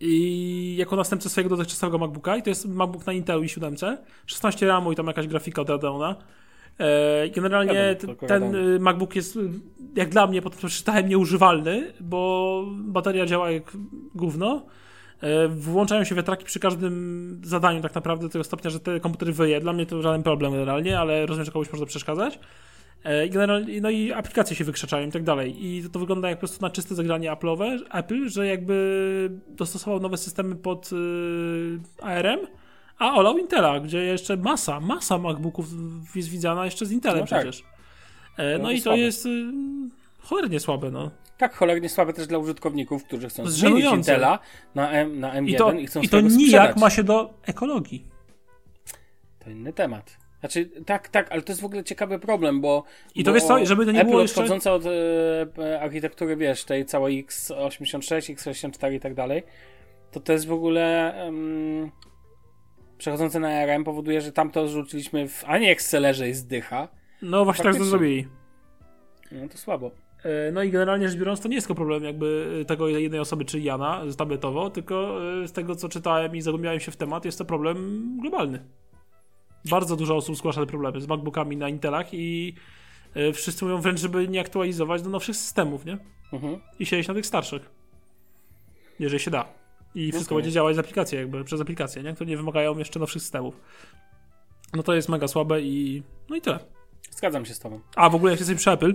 [0.00, 3.76] I jako następcę swojego dotychczasowego MacBooka, i to jest MacBook na Intelu i 7,
[4.26, 6.16] 16 RAMu i tam jakaś grafika od Radeona.
[6.78, 7.96] E, generalnie
[8.28, 9.40] ten y, MacBook jest, y,
[9.96, 13.76] jak dla mnie, potem przeczytałem, nieużywalny, bo bateria działa jak
[14.14, 14.66] gówno.
[15.20, 19.32] E, włączają się wiatraki przy każdym zadaniu tak naprawdę do tego stopnia, że te komputery
[19.32, 19.60] wyje.
[19.60, 22.38] Dla mnie to żaden problem generalnie, ale rozumiem, że komuś może przeszkadzać.
[23.04, 25.66] E, generalnie, no i aplikacje się wykrzaczają i tak dalej.
[25.66, 30.00] I to, to wygląda jak po prostu na czyste zagranie Apple'owe, Apple, że jakby dostosował
[30.00, 32.40] nowe systemy pod yy, ARM,
[32.98, 35.66] a olał Intela, gdzie jeszcze masa, masa MacBooków
[36.14, 37.40] jest widziana jeszcze z Intelem no tak.
[37.40, 37.64] przecież.
[38.36, 38.98] E, no, no i to słabe.
[38.98, 39.52] jest y,
[40.20, 41.10] cholernie słabe, no.
[41.38, 44.38] Tak, cholernie słabe też dla użytkowników, którzy chcą zmienić Intela
[44.74, 48.04] na, M, na M1 i, to, i chcą I to nijak ma się do ekologii.
[49.38, 50.27] To inny temat.
[50.40, 52.84] Znaczy, tak, tak, ale to jest w ogóle ciekawy problem, bo.
[53.14, 54.40] I to wiesz co, żeby to nie Apple było jeszcze...
[54.40, 54.82] odchodzące od
[55.58, 59.42] e, architektury, wiesz, tej całej x86, x64 i tak dalej,
[60.12, 61.14] to to jest w ogóle.
[61.24, 61.90] Um,
[62.98, 66.88] przechodzące na ARM powoduje, że tam to rzuciliśmy w ani Excelerze i zdycha.
[67.22, 68.26] No właśnie tak to zrobili.
[69.32, 69.90] No to słabo.
[70.24, 73.44] E, no i generalnie rzecz biorąc, to nie jest tylko problem jakby tego jednej osoby,
[73.44, 77.38] czy Jana, tabletowo, tylko e, z tego, co czytałem i zagłębiałem się w temat, jest
[77.38, 78.64] to problem globalny.
[79.70, 82.54] Bardzo dużo osób zgłasza te problemy z MacBookami na Intelach i
[83.14, 85.98] e, wszyscy mówią wręcz, żeby nie aktualizować do nowszych systemów, nie?
[86.32, 86.60] Mhm.
[86.78, 87.70] I siedzieć na tych starszych.
[88.98, 89.44] Jeżeli się da.
[89.94, 90.42] I wszystko okay.
[90.42, 92.14] będzie działać z aplikacji, jakby przez aplikację, nie?
[92.14, 93.60] Które nie wymagają jeszcze nowszych systemów.
[94.74, 96.02] No to jest mega słabe i.
[96.28, 96.58] No i tyle.
[97.10, 97.80] Zgadzam się z Tobą.
[97.96, 98.94] A w ogóle, jak jesteś przy Apple.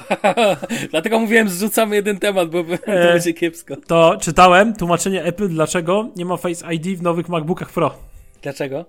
[0.90, 3.76] Dlatego mówiłem, zrzucamy jeden temat, bo to e, będzie kiepsko.
[3.86, 7.94] To czytałem tłumaczenie Apple, dlaczego nie ma Face ID w nowych MacBookach Pro.
[8.42, 8.84] Dlaczego?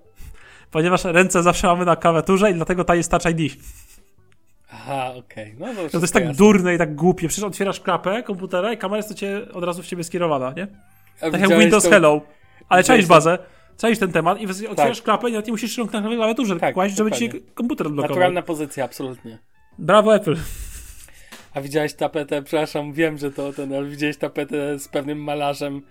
[0.70, 3.52] Ponieważ ręce zawsze mamy na klawiaturze i dlatego ta jest Touch ID.
[4.72, 5.54] Aha, okej.
[5.56, 5.74] Okay.
[5.74, 6.38] No, to, to jest tak jasne.
[6.38, 7.28] durne i tak głupie.
[7.28, 10.66] Przecież otwierasz klapę komputera i kamera jest do ciebie, od razu w ciebie skierowana, nie?
[11.20, 11.90] A tak jak Windows to...
[11.90, 12.20] Hello.
[12.68, 13.38] Ale czaisz bazę,
[13.78, 15.04] czaisz ten temat i otwierasz tak.
[15.04, 18.16] klapę i nawet nie musisz rąk na klawiaturze tak, kłaść, żeby ci komputer odblokował.
[18.16, 19.38] Naturalna pozycja, absolutnie.
[19.78, 20.36] Brawo Apple.
[21.54, 25.82] A widziałeś tapetę, przepraszam, wiem, że to ten, ale widziałeś tapetę z pewnym malarzem,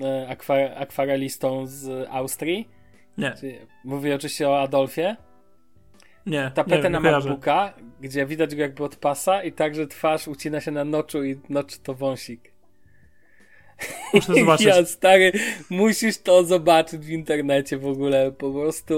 [0.00, 0.36] e,
[0.76, 2.68] akwarelistą z Austrii?
[3.20, 3.34] Nie.
[3.84, 5.16] Mówię oczywiście o Adolfie.
[6.26, 6.50] Nie.
[6.54, 10.70] Tapetę nie, na MacBooka, gdzie widać go jakby od pasa i także twarz ucina się
[10.70, 12.52] na noczu i nocz to wąsik.
[14.14, 14.66] Muszę zobaczyć.
[14.66, 15.32] Ja, stary,
[15.70, 18.32] musisz to zobaczyć w internecie w ogóle.
[18.32, 18.94] Po prostu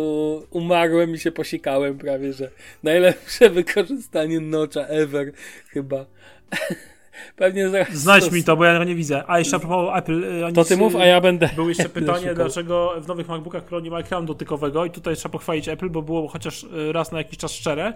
[0.50, 2.50] umarłem i się posikałem prawie, że
[2.82, 5.32] najlepsze wykorzystanie nocza ever
[5.68, 6.06] chyba.
[7.36, 7.70] Pewnie.
[7.92, 9.24] Znajdź mi to, bo ja tego nie widzę.
[9.26, 10.24] A jeszcze a propos Apple.
[10.24, 11.48] Y, to ty mów, a ja będę.
[11.54, 15.32] Było jeszcze pytanie, dlaczego w nowych MacBookach Pro nie ma ekranu dotykowego i tutaj trzeba
[15.32, 17.92] pochwalić Apple, bo było chociaż y, raz na jakiś czas szczere,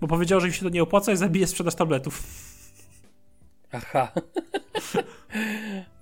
[0.00, 2.22] bo powiedział, że im się to nie opłaca i zabije sprzedaż tabletów.
[3.72, 4.12] Aha.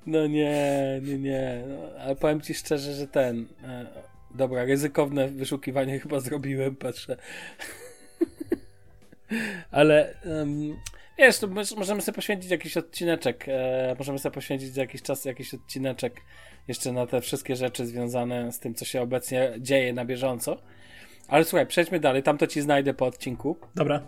[0.06, 1.64] No nie, nie, nie.
[1.68, 3.46] No, ale powiem ci szczerze, że ten.
[3.64, 3.86] E,
[4.34, 7.16] dobra, ryzykowne wyszukiwanie chyba zrobiłem, patrzę.
[9.70, 10.14] ale.
[10.24, 10.76] Um,
[11.18, 11.46] Wiesz, to
[11.76, 13.44] możemy sobie poświęcić jakiś odcineczek.
[13.48, 16.20] E, możemy sobie poświęcić za jakiś czas jakiś odcineczek
[16.68, 20.56] jeszcze na te wszystkie rzeczy związane z tym, co się obecnie dzieje na bieżąco.
[21.28, 22.22] Ale słuchaj, przejdźmy dalej.
[22.22, 23.58] Tam to ci znajdę po odcinku.
[23.74, 24.02] Dobra.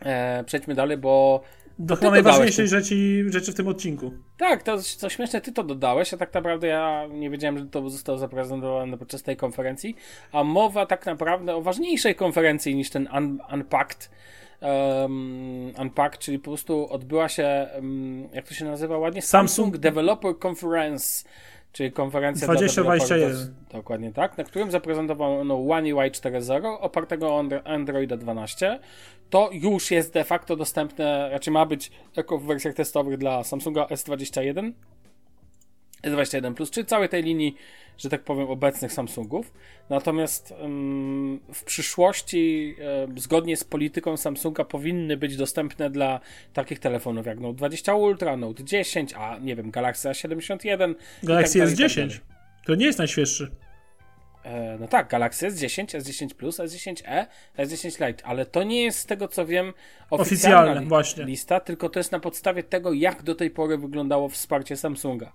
[0.00, 1.42] E, przejdźmy dalej, bo.
[1.78, 4.12] Do chyba najważniejszej rzeczy, rzeczy w tym odcinku.
[4.36, 7.90] Tak, to co śmieszne, ty to dodałeś, a tak naprawdę ja nie wiedziałem, że to
[7.90, 9.96] zostało zaprezentowane podczas tej konferencji.
[10.32, 14.10] A mowa tak naprawdę o ważniejszej konferencji niż ten un Unpacked
[14.60, 19.22] um, Unpacked, czyli po prostu odbyła się, um, jak to się nazywa ładnie?
[19.22, 21.24] Samsung, Samsung Developer Conference,
[21.72, 23.54] czyli konferencja 2021.
[23.72, 28.80] Dokładnie tak, na którym zaprezentowano One UI 4.0 opartego o Androida 12.
[29.30, 33.84] To już jest de facto dostępne, raczej ma być jako w wersjach testowych dla Samsunga
[33.84, 34.72] S21
[36.02, 37.56] S21 Plus, czy całej tej linii,
[37.98, 39.52] że tak powiem, obecnych Samsungów.
[39.90, 42.76] Natomiast ym, w przyszłości,
[43.16, 46.20] y, zgodnie z polityką Samsunga, powinny być dostępne dla
[46.52, 50.94] takich telefonów jak Note 20 Ultra, Note 10, a nie wiem, Galaxy A71.
[51.22, 52.08] Galaxy tak S10.
[52.08, 52.20] Tak
[52.66, 53.50] to nie jest najświeższy.
[54.44, 57.26] E, no tak, Galaxy S10, S10 Plus, S10e,
[57.58, 59.72] S10 Lite, ale to nie jest z tego co wiem
[60.10, 61.24] oficjalna właśnie.
[61.24, 65.32] lista, tylko to jest na podstawie tego, jak do tej pory wyglądało wsparcie Samsunga.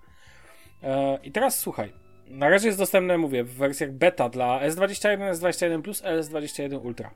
[0.83, 2.04] E, I teraz słuchaj.
[2.27, 7.11] Na razie jest dostępne, mówię, w wersjach beta dla S21, S21 Plus, S21 Ultra.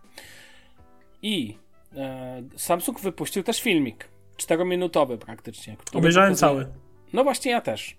[1.21, 1.57] I
[1.95, 4.09] e, Samsung wypuścił też filmik.
[4.37, 5.75] 4-minutowy praktycznie.
[5.93, 6.67] Obejrzałem cały.
[7.13, 7.97] No właśnie ja też.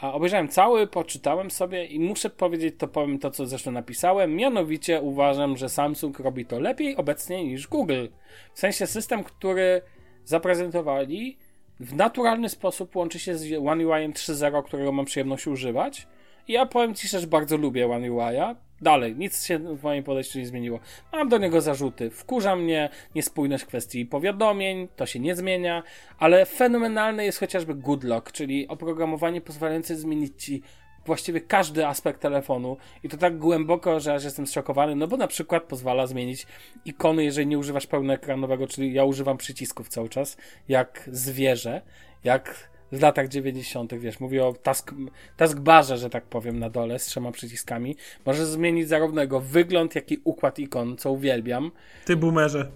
[0.00, 4.36] A obejrzałem cały, poczytałem sobie i muszę powiedzieć, to powiem to, co zresztą napisałem.
[4.36, 8.06] Mianowicie uważam, że Samsung robi to lepiej obecnie niż Google.
[8.54, 9.82] W sensie system, który
[10.24, 11.38] zaprezentowali,
[11.80, 16.06] w naturalny sposób łączy się z One UI 3.0, którego mam przyjemność używać.
[16.48, 18.54] Ja powiem Ci że bardzo lubię One UI'a.
[18.80, 20.80] Dalej, nic się w moim podejściu nie zmieniło.
[21.12, 22.10] Mam do niego zarzuty.
[22.10, 25.82] Wkurza mnie niespójność kwestii powiadomień, to się nie zmienia,
[26.18, 30.62] ale fenomenalne jest chociażby Goodlock, czyli oprogramowanie pozwalające zmienić Ci
[31.06, 35.26] właściwie każdy aspekt telefonu i to tak głęboko, że aż jestem zszokowany, no bo na
[35.26, 36.46] przykład pozwala zmienić
[36.84, 40.36] ikony, jeżeli nie używasz pełnoekranowego, czyli ja używam przycisków cały czas,
[40.68, 41.82] jak zwierzę,
[42.24, 44.94] jak w latach 90., wiesz, mówię o task,
[45.36, 47.96] taskbarze, że tak powiem, na dole z trzema przyciskami.
[48.26, 51.70] Możesz zmienić zarówno jego wygląd, jak i układ ikon, co uwielbiam.
[52.04, 52.70] Ty boomerze.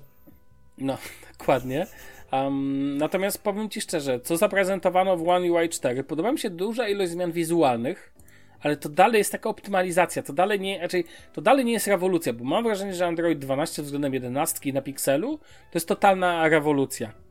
[0.78, 0.98] No,
[1.38, 1.86] dokładnie.
[2.32, 6.88] Um, natomiast powiem Ci szczerze, co zaprezentowano w One UI 4, podoba mi się duża
[6.88, 8.12] ilość zmian wizualnych,
[8.60, 12.32] ale to dalej jest taka optymalizacja, to dalej nie, raczej, to dalej nie jest rewolucja,
[12.32, 17.25] bo mam wrażenie, że Android 12 względem 11 na pikselu to jest totalna rewolucja.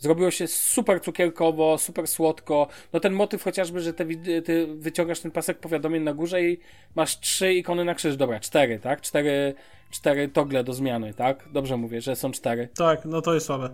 [0.00, 2.68] Zrobiło się super cukierkowo, super słodko.
[2.92, 4.06] No ten motyw chociażby, że te,
[4.44, 6.58] ty wyciągasz ten pasek powiadomień na górze i
[6.94, 8.16] masz trzy ikony na krzyż.
[8.16, 9.00] Dobra, cztery, tak?
[9.00, 9.54] Cztery,
[9.90, 11.48] cztery togle do zmiany, tak?
[11.52, 12.68] Dobrze mówię, że są cztery.
[12.76, 13.70] Tak, no to jest słabe.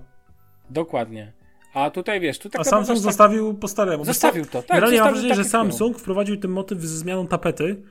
[0.70, 1.33] Dokładnie.
[1.74, 3.05] A tutaj wiesz, tu A Samsung tak...
[3.05, 4.05] zostawił po staremu.
[4.05, 4.68] Zostawił to, tak.
[4.68, 7.83] Generalnie mam wrażenie, że Samsung wprowadził ten motyw ze zmianą tapety.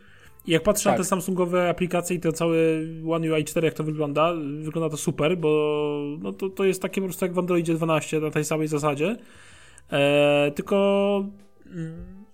[0.48, 0.94] I jak patrzę tak.
[0.94, 4.98] na te Samsungowe aplikacje i to cały One UI 4, jak to wygląda, wygląda to
[4.98, 8.46] super, bo no to, to jest takie po prostu jak w Androidzie 12 na tej
[8.46, 9.16] samej zasadzie.
[9.92, 11.26] E, tylko
[11.66, 12.26] mm,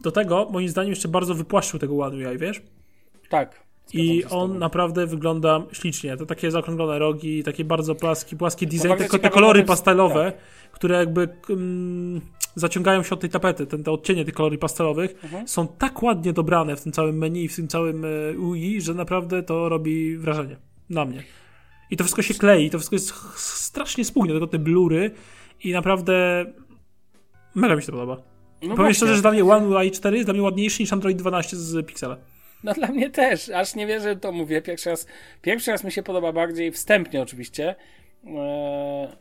[0.00, 2.62] do tego, moim zdaniem, jeszcze bardzo wypłaszczył tego One UI, wiesz?
[3.28, 3.60] Tak.
[3.92, 6.16] I on naprawdę wygląda ślicznie.
[6.16, 10.70] To takie zaokrąglone rogi, takie bardzo płaski, płaski design, tylko te kolory pastelowe, tak.
[10.72, 12.20] które jakby mm,
[12.54, 15.48] zaciągają się od tej tapety, ten, te odcienie tych kolory pastelowych mhm.
[15.48, 19.42] są tak ładnie dobrane w tym całym menu, w tym całym e, UI, że naprawdę
[19.42, 20.56] to robi wrażenie.
[20.90, 21.22] Na mnie.
[21.90, 25.10] I to wszystko się klei, to wszystko jest strasznie spójne, tylko te blury
[25.64, 26.46] i naprawdę
[27.54, 28.22] mega mi się to podoba.
[28.62, 31.18] No Powiem szczerze, że dla mnie One UI 4 jest dla mnie ładniejszy niż Android
[31.18, 32.16] 12 z Pixela.
[32.64, 34.62] No dla mnie też, aż nie wierzę, to mówię.
[34.62, 35.06] Pierwszy raz,
[35.42, 37.74] pierwszy raz mi się podoba bardziej, wstępnie oczywiście,
[38.26, 39.16] e,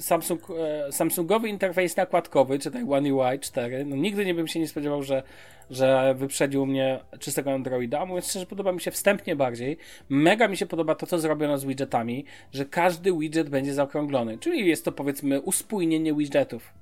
[0.00, 3.84] Samsung, e, Samsungowy interfejs nakładkowy, czytaj One UI 4.
[3.84, 5.22] No nigdy nie bym się nie spodziewał, że,
[5.70, 8.06] że wyprzedził mnie czystego Androida.
[8.06, 9.76] Mówiąc szczerze, podoba mi się wstępnie bardziej.
[10.08, 14.38] Mega mi się podoba to, co zrobiono z widgetami, że każdy widget będzie zaokrąglony.
[14.38, 16.72] Czyli jest to powiedzmy uspójnienie widgetów.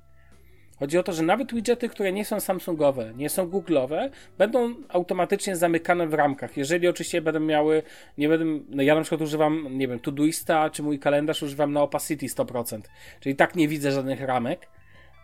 [0.81, 5.55] Chodzi o to, że nawet widgety, które nie są Samsungowe, nie są Google'owe, będą automatycznie
[5.55, 6.57] zamykane w ramkach.
[6.57, 7.83] Jeżeli oczywiście będą miały,
[8.17, 11.81] nie będę, no ja na przykład używam, nie wiem, Todoista, czy mój kalendarz używam na
[11.81, 12.81] opacity 100%,
[13.19, 14.67] czyli tak nie widzę żadnych ramek.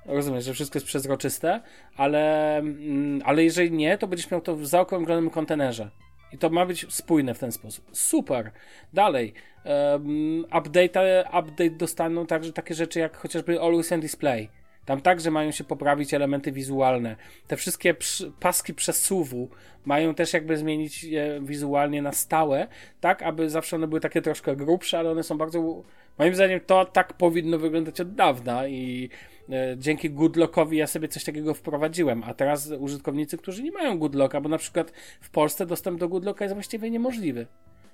[0.05, 1.62] Rozumiem, że wszystko jest przezroczyste,
[1.95, 5.89] ale, mm, ale jeżeli nie, to będziesz miał to w zaokrąglonym kontenerze.
[6.34, 7.86] I to ma być spójne w ten sposób.
[7.91, 8.51] Super.
[8.93, 9.34] Dalej.
[9.66, 14.49] Um, update, update dostaną także takie rzeczy jak chociażby Always on Display
[14.88, 17.16] tam także mają się poprawić elementy wizualne.
[17.48, 17.96] Te wszystkie
[18.40, 19.50] paski przesuwu
[19.86, 22.68] mają też jakby zmienić je wizualnie na stałe,
[23.02, 25.84] tak aby zawsze one były takie troszkę grubsze, ale one są bardzo.
[26.18, 29.10] Moim zdaniem to tak powinno wyglądać od dawna i
[29.50, 34.42] e, dzięki Goodlockowi ja sobie coś takiego wprowadziłem, a teraz użytkownicy, którzy nie mają Goodlocka,
[34.42, 37.48] bo na przykład w Polsce dostęp do Goodlocka jest właściwie niemożliwy.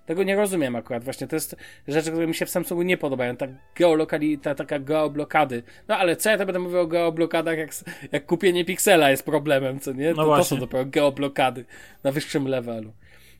[0.05, 1.03] Tego nie rozumiem akurat.
[1.03, 1.55] Właśnie to jest
[1.87, 3.35] rzeczy, które mi się w Samsungu nie podobają.
[3.35, 5.63] Ta geolokali, ta taka geoblokady.
[5.87, 7.69] No ale co ja to będę mówił o geoblokadach, jak,
[8.11, 10.13] jak kupienie piksela jest problemem, co nie?
[10.13, 11.65] No to, to są dopiero geoblokady
[12.03, 12.93] na wyższym levelu.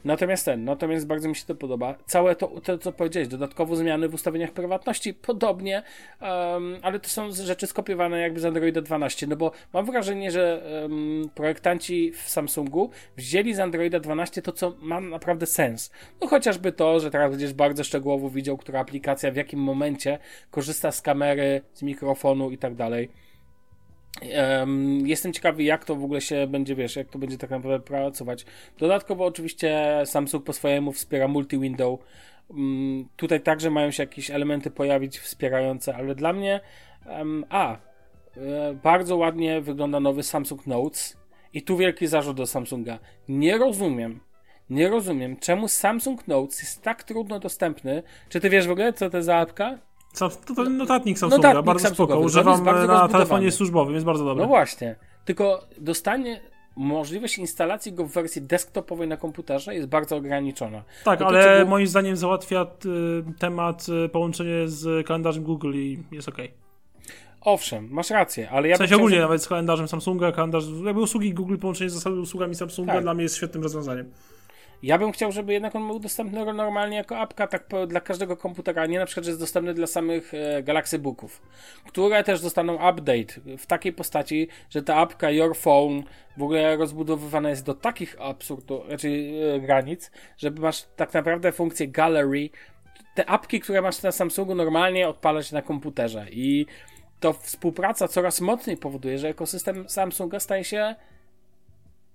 [0.06, 1.96] Natomiast ten, natomiast bardzo mi się to podoba.
[2.06, 5.84] Całe to, to co powiedziałeś, dodatkowo zmiany w ustawieniach prywatności, podobnie,
[6.22, 10.64] um, ale to są rzeczy skopiowane jakby z Androida 12, no bo mam wrażenie, że
[10.82, 15.92] um, projektanci w Samsungu wzięli z Androida 12 to, co ma naprawdę sens.
[16.22, 20.20] No chociażby to, że teraz będziesz bardzo szczegółowo widział, która aplikacja w jakim momencie
[20.52, 23.10] korzysta z kamery, z mikrofonu i tak dalej
[25.06, 28.46] jestem ciekawy, jak to w ogóle się będzie, wiesz, jak to będzie tak naprawdę pracować.
[28.78, 32.00] Dodatkowo, oczywiście, Samsung po swojemu wspiera multi-window.
[32.50, 36.62] Um, tutaj także mają się jakieś elementy pojawić wspierające, ale dla mnie,
[37.50, 37.78] a,
[38.38, 41.18] e, bardzo ładnie wygląda nowy Samsung Notes.
[41.54, 43.00] I tu wielki zarzut do Samsunga.
[43.30, 44.20] Nie rozumiem,
[44.70, 48.04] nie rozumiem, czemu Samsung Notes jest tak trudno dostępny.
[48.30, 49.78] Czy ty wiesz w ogóle, co to za apka?
[50.20, 52.20] To, to notatnik Samsunga, notatnik bardzo spoko.
[52.20, 54.42] Używam na telefonie służbowym, jest bardzo dobry.
[54.42, 54.96] No właśnie,
[55.26, 56.42] tylko dostanie
[56.76, 60.84] możliwość instalacji go w wersji desktopowej na komputerze jest bardzo ograniczona.
[61.04, 61.70] Tak, ale było...
[61.70, 66.38] moim zdaniem załatwia y, temat y, połączenie z kalendarzem Google i jest ok.
[67.42, 71.34] Owszem, masz rację, ale ja W sensie ogólnie, nawet z kalendarzem Samsunga, kalendarz, jakby usługi
[71.34, 73.04] Google, połączenie z usługami Samsunga tak.
[73.04, 74.12] dla mnie jest świetnym rozwiązaniem.
[74.84, 78.82] Ja bym chciał, żeby jednak on był dostępny normalnie jako apka tak dla każdego komputera,
[78.82, 81.42] a nie na przykład, że jest dostępny dla samych e, Galaxy Booków,
[81.88, 86.04] które też dostaną update w takiej postaci, że ta apka Your Phone
[86.38, 91.88] w ogóle rozbudowywana jest do takich absurdów, raczej e, granic, żeby masz tak naprawdę funkcję
[91.88, 92.50] Gallery,
[93.16, 96.66] te apki, które masz na Samsungu normalnie odpalać na komputerze i
[97.20, 100.96] to współpraca coraz mocniej powoduje, że ekosystem Samsunga staje się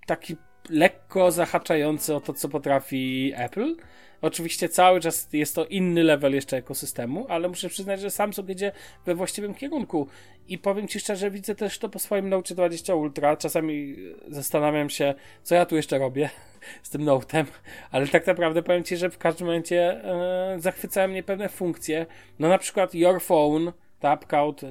[0.07, 0.37] taki
[0.71, 3.77] lekko zahaczający o to, co potrafi Apple.
[4.23, 8.73] Oczywiście cały czas jest to inny level jeszcze ekosystemu, ale muszę przyznać, że Samsung idzie
[9.07, 10.09] we właściwym kierunku.
[10.49, 13.37] I powiem Ci szczerze, widzę też to po swoim Note 20 Ultra.
[13.37, 13.97] Czasami
[14.29, 16.31] zastanawiam się, co ja tu jeszcze robię
[16.83, 17.45] z tym Note'em,
[17.91, 22.07] ale tak naprawdę powiem Ci, że w każdym momencie e, zachwycają mnie pewne funkcje.
[22.39, 24.71] No na przykład Your Phone, tapcode e,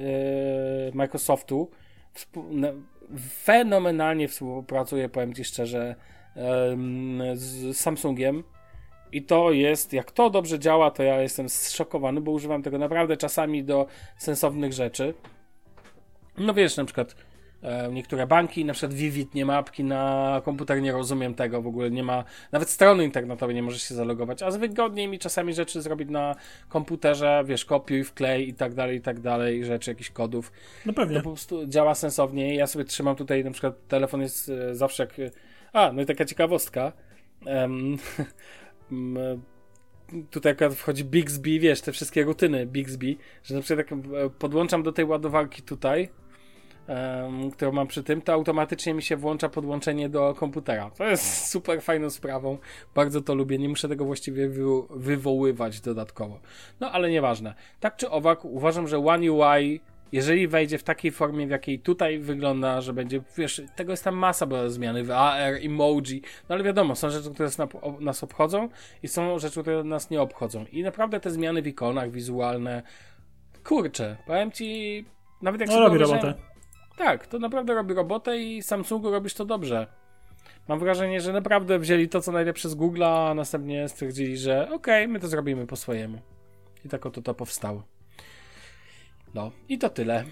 [0.94, 1.70] Microsoftu,
[3.30, 5.94] fenomenalnie współpracuje, powiem Ci szczerze,
[7.34, 8.44] z Samsungiem.
[9.12, 13.16] I to jest, jak to dobrze działa, to ja jestem zszokowany, bo używam tego naprawdę
[13.16, 13.86] czasami do
[14.18, 15.14] sensownych rzeczy.
[16.38, 17.16] No wiesz, na przykład
[17.92, 21.90] niektóre banki, na przykład Vivid nie ma apki na komputer, nie rozumiem tego, w ogóle
[21.90, 26.10] nie ma, nawet strony internetowej nie możesz się zalogować, a wygodniej mi czasami rzeczy zrobić
[26.10, 26.34] na
[26.68, 30.52] komputerze, wiesz, kopiuj, wklej i tak dalej, i tak dalej, rzeczy, jakichś kodów.
[30.86, 31.16] No pewnie.
[31.16, 32.54] To po prostu działa sensownie.
[32.54, 35.30] Ja sobie trzymam tutaj, na przykład telefon jest e, zawsze jak...
[35.72, 36.92] A, no i taka ciekawostka.
[37.46, 37.96] Um,
[40.30, 44.82] tutaj akurat wchodzi Bixby, wiesz, te wszystkie rutyny Bixby, że na przykład jak e, podłączam
[44.82, 46.08] do tej ładowarki tutaj,
[46.88, 50.90] um, którą mam przy tym, to automatycznie mi się włącza podłączenie do komputera.
[50.90, 52.58] To jest super fajną sprawą.
[52.94, 53.58] Bardzo to lubię.
[53.58, 56.40] Nie muszę tego właściwie wy wywoływać dodatkowo.
[56.80, 57.54] No ale nieważne.
[57.80, 59.80] Tak czy owak, uważam, że One UI
[60.12, 64.16] jeżeli wejdzie w takiej formie, w jakiej tutaj wygląda, że będzie, wiesz, tego jest tam
[64.16, 67.48] masa bo zmiany w AR, emoji, no ale wiadomo, są rzeczy, które
[68.00, 68.68] nas obchodzą
[69.02, 70.64] i są rzeczy, które nas nie obchodzą.
[70.72, 72.82] I naprawdę te zmiany w ikonach wizualne,
[73.64, 75.04] kurczę, powiem ci,
[75.42, 76.34] nawet jak no, robi robotę.
[76.98, 79.86] Tak, to naprawdę robi robotę i Samsungu robisz to dobrze.
[80.68, 84.74] Mam wrażenie, że naprawdę wzięli to, co najlepsze z Google'a, a następnie stwierdzili, że okej,
[85.04, 86.18] okay, my to zrobimy po swojemu.
[86.84, 87.82] I tak oto to powstało.
[89.34, 90.24] No, i to tyle.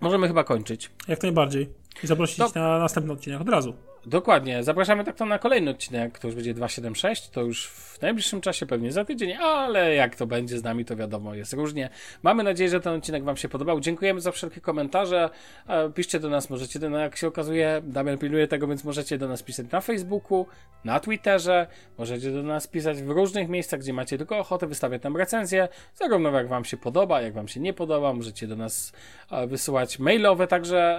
[0.00, 0.90] Możemy chyba kończyć.
[1.08, 1.68] Jak najbardziej.
[2.02, 2.48] I zaprosić no.
[2.54, 3.74] na następny odcinek od razu.
[4.06, 4.64] Dokładnie.
[4.64, 8.66] Zapraszamy tak to na kolejny odcinek, to już będzie 276, to już w najbliższym czasie,
[8.66, 11.90] pewnie za tydzień, ale jak to będzie z nami, to wiadomo, jest różnie.
[12.22, 13.80] Mamy nadzieję, że ten odcinek Wam się podobał.
[13.80, 15.30] Dziękujemy za wszelkie komentarze.
[15.68, 19.18] E, piszcie do nas, możecie, do, no jak się okazuje, Damian pilnuje tego, więc możecie
[19.18, 20.46] do nas pisać na Facebooku,
[20.84, 21.66] na Twitterze,
[21.98, 26.30] możecie do nas pisać w różnych miejscach, gdzie macie tylko ochotę wystawiać tam recenzję, zarówno
[26.30, 28.92] jak Wam się podoba, jak Wam się nie podoba, możecie do nas
[29.30, 30.98] e, wysyłać mailowe także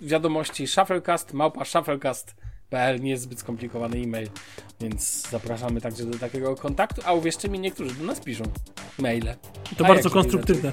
[0.00, 4.28] wiadomości shufflecast, małpa shufflecast.pl, nie jest zbyt skomplikowany e-mail,
[4.80, 8.44] więc zapraszamy także do takiego kontaktu, a uwierzcie mi, niektórzy do nas piszą
[8.98, 9.34] maile.
[9.76, 10.72] To a bardzo konstruktywne.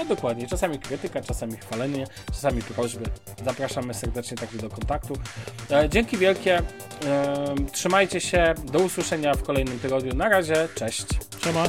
[0.00, 3.04] A dokładnie, czasami krytyka, czasami chwalenie, czasami prośby.
[3.44, 5.14] Zapraszamy serdecznie także do kontaktu.
[5.70, 6.62] E, dzięki wielkie,
[7.06, 10.14] e, trzymajcie się, do usłyszenia w kolejnym tygodniu.
[10.14, 11.06] Na razie, cześć.
[11.44, 11.64] Siema.